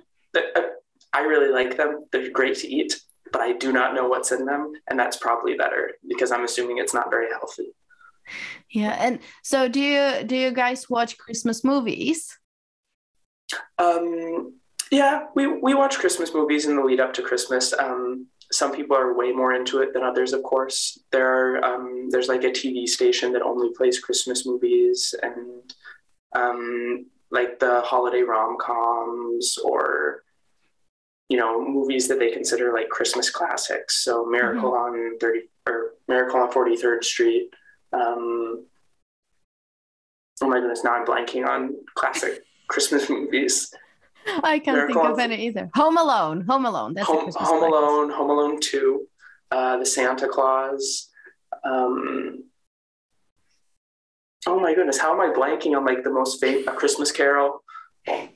I 1.14 1.22
really 1.22 1.52
like 1.52 1.78
them. 1.78 2.06
They're 2.12 2.32
great 2.32 2.58
to 2.58 2.68
eat, 2.68 3.00
but 3.32 3.42
I 3.42 3.54
do 3.54 3.72
not 3.72 3.94
know 3.94 4.08
what's 4.08 4.32
in 4.32 4.46
them, 4.46 4.74
and 4.90 5.00
that's 5.00 5.18
probably 5.18 5.56
better 5.56 5.92
because 6.08 6.32
I'm 6.32 6.44
assuming 6.44 6.80
it's 6.80 6.94
not 6.94 7.12
very 7.12 7.28
healthy. 7.30 7.68
Yeah, 8.72 8.96
and 9.00 9.20
so 9.44 9.68
do 9.68 9.80
you 9.80 10.24
do 10.24 10.36
you 10.36 10.52
guys 10.52 10.90
watch 10.90 11.18
Christmas 11.18 11.64
movies? 11.64 12.38
Um, 13.78 14.56
yeah, 14.92 15.26
we, 15.36 15.48
we 15.48 15.74
watch 15.74 16.00
Christmas 16.00 16.34
movies 16.34 16.66
in 16.66 16.76
the 16.76 16.84
lead 16.84 17.00
up 17.00 17.14
to 17.14 17.22
Christmas. 17.22 17.74
Um, 17.74 18.28
some 18.52 18.72
people 18.72 18.96
are 18.96 19.18
way 19.18 19.32
more 19.32 19.54
into 19.54 19.82
it 19.82 19.94
than 19.94 20.04
others, 20.04 20.34
of 20.34 20.44
course. 20.44 21.00
There 21.12 21.28
are 21.28 21.66
um, 21.66 22.10
there's 22.10 22.28
like 22.28 22.44
a 22.44 22.52
TV 22.52 22.88
station 22.88 23.34
that 23.34 23.42
only 23.42 23.70
plays 23.76 24.00
Christmas 24.00 24.46
movies 24.46 25.16
and 25.22 25.74
um, 26.34 27.06
like 27.34 27.60
the 27.60 27.82
holiday 27.82 28.22
rom 28.22 28.58
coms 28.62 29.58
or 29.58 30.24
you 31.30 31.38
know 31.38 31.68
movies 31.68 32.08
that 32.08 32.20
they 32.20 32.32
consider 32.32 32.72
like 32.72 32.90
Christmas 32.90 33.30
classics. 33.30 34.04
So 34.04 34.26
Miracle 34.26 34.72
mm-hmm. 34.72 35.12
on 35.12 35.20
thirty 35.20 35.50
or 35.68 35.96
Miracle 36.08 36.40
on 36.40 36.52
Forty 36.52 36.78
Third 36.78 37.04
Street. 37.04 37.50
Um, 37.92 38.66
oh 40.42 40.48
my 40.48 40.60
goodness, 40.60 40.84
now 40.84 40.94
I'm 40.94 41.06
blanking 41.06 41.46
on 41.46 41.76
classic 41.96 42.44
Christmas 42.68 43.10
movies. 43.10 43.74
I 44.26 44.60
can't 44.60 44.78
Miracle 44.78 45.02
think 45.02 45.14
of 45.14 45.20
any 45.20 45.48
either. 45.48 45.70
Home 45.74 45.98
Alone. 45.98 46.42
Home 46.42 46.66
Alone. 46.66 46.94
That's 46.94 47.08
Home, 47.08 47.30
Home 47.36 47.64
Alone. 47.64 48.10
Home 48.12 48.30
Alone 48.30 48.60
Two. 48.62 49.08
Uh, 49.52 49.78
the 49.78 49.86
Santa 49.86 50.28
Claus. 50.28 51.10
Um, 51.64 52.44
oh 54.48 54.60
my 54.60 54.74
goodness, 54.74 55.00
how 55.00 55.14
am 55.14 55.22
I 55.22 55.34
blanking 55.34 55.76
on 55.78 55.86
like 55.86 56.04
the 56.04 56.12
most 56.12 56.40
famous 56.40 56.66
Christmas 56.76 57.12
Carol? 57.12 57.64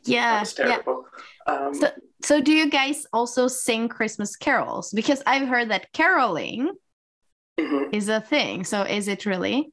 Yeah, 0.06 0.44
yeah. 0.58 0.78
Um, 1.46 1.74
so, 1.74 1.92
so 2.24 2.42
do 2.42 2.54
you 2.54 2.70
guys 2.70 3.06
also 3.12 3.48
sing 3.48 3.90
Christmas 3.90 4.36
carols? 4.36 4.92
Because 4.94 5.22
I've 5.26 5.48
heard 5.48 5.70
that 5.72 5.92
caroling 5.92 6.72
mm-hmm. 7.60 7.94
is 7.94 8.08
a 8.08 8.22
thing. 8.22 8.64
So 8.64 8.84
is 8.84 9.08
it 9.08 9.26
really? 9.26 9.72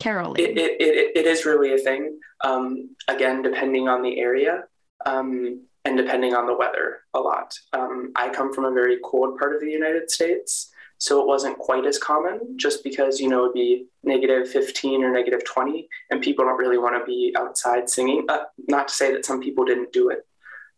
caroling? 0.00 0.42
It, 0.42 0.58
it, 0.58 0.80
it, 0.80 1.16
it 1.16 1.26
is 1.26 1.44
really 1.44 1.72
a 1.74 1.78
thing. 1.78 2.18
Um, 2.42 2.90
again, 3.08 3.42
depending 3.42 3.88
on 3.88 4.02
the 4.02 4.18
area 4.18 4.64
um, 5.06 5.62
and 5.84 5.96
depending 5.96 6.34
on 6.34 6.46
the 6.46 6.56
weather 6.56 7.00
a 7.14 7.20
lot. 7.20 7.54
Um, 7.72 8.12
I 8.16 8.28
come 8.28 8.52
from 8.52 8.64
a 8.64 8.72
very 8.72 8.98
cold 9.04 9.38
part 9.38 9.54
of 9.54 9.60
the 9.60 9.70
United 9.70 10.10
States, 10.10 10.70
so 11.04 11.20
it 11.20 11.26
wasn't 11.26 11.58
quite 11.58 11.84
as 11.84 11.98
common 11.98 12.56
just 12.56 12.82
because, 12.82 13.20
you 13.20 13.28
know, 13.28 13.42
it'd 13.42 13.52
be 13.52 13.88
negative 14.04 14.48
15 14.48 15.04
or 15.04 15.12
negative 15.12 15.44
20, 15.44 15.86
and 16.10 16.22
people 16.22 16.46
don't 16.46 16.56
really 16.56 16.78
want 16.78 16.98
to 16.98 17.04
be 17.04 17.34
outside 17.36 17.90
singing. 17.90 18.24
Uh, 18.26 18.44
not 18.68 18.88
to 18.88 18.94
say 18.94 19.12
that 19.12 19.26
some 19.26 19.38
people 19.38 19.66
didn't 19.66 19.92
do 19.92 20.08
it. 20.08 20.26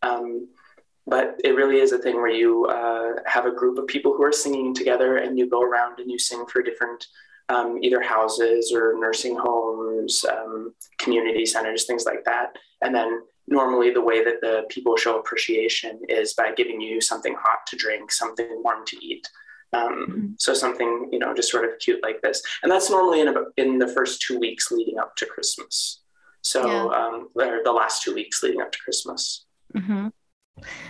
Um, 0.01 0.49
but 1.05 1.39
it 1.45 1.55
really 1.55 1.77
is 1.77 1.93
a 1.93 1.97
thing 1.97 2.17
where 2.17 2.29
you 2.29 2.65
uh, 2.65 3.21
have 3.25 3.45
a 3.45 3.55
group 3.55 3.77
of 3.77 3.87
people 3.87 4.13
who 4.17 4.21
are 4.21 4.33
singing 4.33 4.73
together 4.73 5.15
and 5.15 5.39
you 5.39 5.49
go 5.49 5.61
around 5.61 6.01
and 6.01 6.11
you 6.11 6.19
sing 6.19 6.45
for 6.51 6.61
different 6.61 7.05
um, 7.47 7.79
either 7.81 8.01
houses 8.01 8.73
or 8.75 8.99
nursing 8.99 9.37
homes, 9.37 10.25
um, 10.29 10.73
community 10.97 11.45
centers, 11.45 11.85
things 11.85 12.05
like 12.05 12.25
that. 12.25 12.57
And 12.81 12.93
then 12.93 13.21
normally 13.47 13.91
the 13.91 14.01
way 14.01 14.25
that 14.25 14.41
the 14.41 14.65
people 14.67 14.97
show 14.97 15.19
appreciation 15.19 16.01
is 16.09 16.33
by 16.33 16.51
giving 16.51 16.81
you 16.81 16.99
something 16.99 17.33
hot 17.39 17.65
to 17.67 17.77
drink, 17.77 18.11
something 18.11 18.61
warm 18.61 18.85
to 18.87 18.97
eat. 19.01 19.25
Um, 19.73 20.07
mm-hmm. 20.09 20.27
So 20.37 20.53
something 20.53 21.09
you 21.11 21.19
know 21.19 21.33
just 21.33 21.51
sort 21.51 21.65
of 21.65 21.79
cute 21.79 22.01
like 22.01 22.21
this, 22.21 22.41
and 22.63 22.71
that's 22.71 22.89
normally 22.89 23.21
in 23.21 23.27
about 23.27 23.47
in 23.57 23.79
the 23.79 23.87
first 23.87 24.21
two 24.21 24.39
weeks 24.39 24.71
leading 24.71 24.99
up 24.99 25.15
to 25.17 25.25
Christmas. 25.25 26.01
So 26.41 26.65
yeah. 26.65 27.05
um, 27.05 27.29
the 27.35 27.73
last 27.73 28.03
two 28.03 28.13
weeks 28.13 28.41
leading 28.43 28.61
up 28.61 28.71
to 28.71 28.79
Christmas. 28.79 29.45
Mm-hmm. 29.75 30.07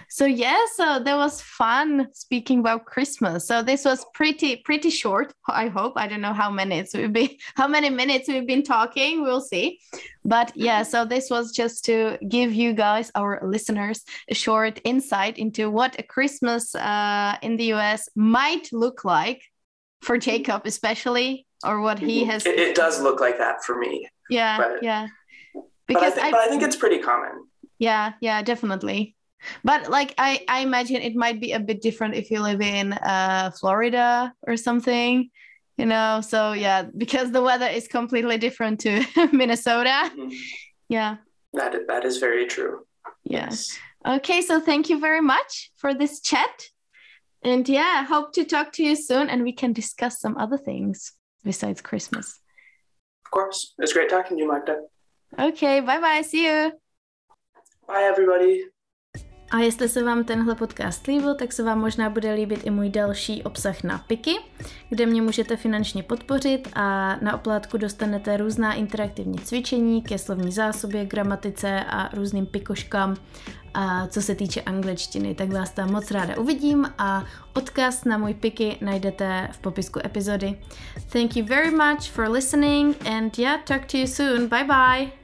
So 0.10 0.26
yeah, 0.26 0.58
so 0.76 1.00
that 1.00 1.18
was 1.18 1.42
fun 1.42 2.08
speaking 2.14 2.60
about 2.60 2.86
Christmas. 2.86 3.48
So 3.48 3.62
this 3.62 3.86
was 3.86 4.06
pretty 4.14 4.58
pretty 4.58 4.90
short. 4.90 5.34
I 5.48 5.68
hope 5.68 5.94
I 5.96 6.08
don't 6.08 6.22
know 6.22 6.34
how 6.34 6.50
minutes 6.50 6.94
we've 6.94 7.12
been 7.12 7.30
how 7.56 7.68
many 7.68 7.90
minutes 7.90 8.28
we've 8.28 8.48
been 8.48 8.64
talking. 8.64 9.22
We'll 9.22 9.42
see. 9.42 9.80
But 10.24 10.52
yeah, 10.56 10.82
mm-hmm. 10.82 10.90
so 10.90 11.06
this 11.06 11.30
was 11.30 11.52
just 11.52 11.86
to 11.86 12.18
give 12.28 12.54
you 12.54 12.74
guys 12.74 13.12
our 13.16 13.42
listeners 13.44 14.04
a 14.30 14.36
short 14.36 14.80
insight 14.84 15.38
into 15.38 15.70
what 15.70 16.00
a 16.00 16.04
Christmas 16.04 16.74
uh, 16.76 17.38
in 17.42 17.58
the 17.58 17.74
US 17.74 18.10
might 18.16 18.72
look 18.72 19.04
like 19.04 19.42
for 20.02 20.16
mm-hmm. 20.16 20.30
Jacob, 20.30 20.62
especially, 20.66 21.46
or 21.66 21.82
what 21.82 22.00
he 22.00 22.22
mm-hmm. 22.22 22.32
has. 22.32 22.46
It, 22.46 22.60
it 22.60 22.76
does 22.76 23.02
look 23.02 23.20
like 23.20 23.38
that 23.40 23.64
for 23.64 23.78
me. 23.78 24.08
Yeah, 24.30 24.58
but, 24.58 24.84
yeah. 24.84 25.08
Because 25.88 26.16
but 26.16 26.24
I, 26.24 26.26
th- 26.26 26.26
I, 26.26 26.32
but 26.32 26.40
I 26.42 26.48
think 26.50 26.64
it's 26.64 26.76
pretty 26.76 27.00
common. 27.00 27.46
Yeah, 27.80 28.14
yeah, 28.20 28.42
definitely 28.42 29.17
but 29.64 29.90
like 29.90 30.14
I, 30.18 30.44
I 30.48 30.60
imagine 30.62 30.98
it 30.98 31.16
might 31.16 31.40
be 31.40 31.52
a 31.52 31.60
bit 31.60 31.82
different 31.82 32.16
if 32.16 32.32
you 32.32 32.42
live 32.42 32.62
in 32.62 32.94
uh, 32.94 33.52
Florida 33.60 34.34
or 34.48 34.58
something, 34.58 35.30
you 35.78 35.86
know. 35.86 36.22
So 36.22 36.54
yeah, 36.54 36.84
because 36.96 37.32
the 37.32 37.42
weather 37.42 37.68
is 37.68 37.88
completely 37.88 38.38
different 38.38 38.80
to 38.82 39.04
Minnesota. 39.32 40.12
Mm-hmm. 40.12 40.30
Yeah. 40.90 41.18
That 41.54 41.88
that 41.88 42.06
is 42.06 42.18
very 42.18 42.46
true. 42.48 42.86
Yes. 43.24 43.78
Okay, 44.06 44.42
so 44.42 44.60
thank 44.60 44.90
you 44.90 45.00
very 45.00 45.22
much 45.22 45.72
for 45.78 45.94
this 45.94 46.22
chat. 46.22 46.68
And 47.44 47.68
yeah, 47.68 48.06
hope 48.06 48.34
to 48.34 48.46
talk 48.46 48.72
to 48.74 48.84
you 48.84 48.96
soon 48.96 49.30
and 49.30 49.44
we 49.44 49.52
can 49.54 49.74
discuss 49.74 50.20
some 50.20 50.38
other 50.38 50.58
things. 50.58 51.14
besides 51.44 51.82
Christmas. 51.82 52.40
Of 53.26 53.32
course. 53.32 53.74
It's 53.80 53.94
great 53.94 54.10
talking 54.10 54.38
to 54.38 54.44
you, 54.44 54.50
Magda. 54.52 54.82
Okay, 55.40 55.80
bye 55.82 56.00
bye, 56.00 56.22
see 56.22 56.46
you. 56.46 56.74
Bye, 57.88 58.04
everybody. 58.04 58.66
A 59.52 59.58
jestli 59.58 59.90
se 59.90 60.04
vám 60.04 60.24
tenhle 60.24 60.56
podcast 60.56 61.08
líbil, 61.08 61.36
tak 61.36 61.54
se 61.54 61.64
vám 61.64 61.80
možná 61.80 62.10
bude 62.10 62.34
líbit 62.34 62.62
i 62.64 62.70
můj 62.70 62.90
další 62.90 63.44
obsah 63.44 63.84
na 63.84 63.98
Piky, 63.98 64.36
kde 64.90 65.06
mě 65.06 65.22
můžete 65.22 65.58
finančně 65.58 66.04
podpořit 66.04 66.70
a 66.74 67.16
na 67.22 67.36
oplátku 67.36 67.78
dostanete 67.78 68.38
různá 68.38 68.74
interaktivní 68.74 69.40
cvičení 69.40 70.02
ke 70.02 70.18
slovní 70.18 70.52
zásobě, 70.52 71.06
gramatice 71.06 71.84
a 71.90 72.10
různým 72.16 72.46
pikoškám, 72.46 73.16
a 73.74 74.08
co 74.08 74.22
se 74.22 74.36
týče 74.36 74.62
angličtiny, 74.62 75.36
tak 75.36 75.50
vás 75.50 75.72
tam 75.72 75.92
moc 75.92 76.12
ráda 76.12 76.38
uvidím 76.38 76.90
a 76.98 77.26
odkaz 77.54 78.06
na 78.06 78.18
můj 78.18 78.34
Piky 78.34 78.78
najdete 78.82 79.50
v 79.52 79.58
popisku 79.58 80.00
epizody. 80.06 80.60
Thank 81.12 81.36
you 81.36 81.46
very 81.46 81.72
much 81.72 82.10
for 82.10 82.30
listening 82.30 83.08
and 83.08 83.40
yeah, 83.40 83.64
talk 83.64 83.86
to 83.86 83.98
you 83.98 84.08
soon. 84.08 84.48
Bye 84.48 84.64
bye! 84.64 85.17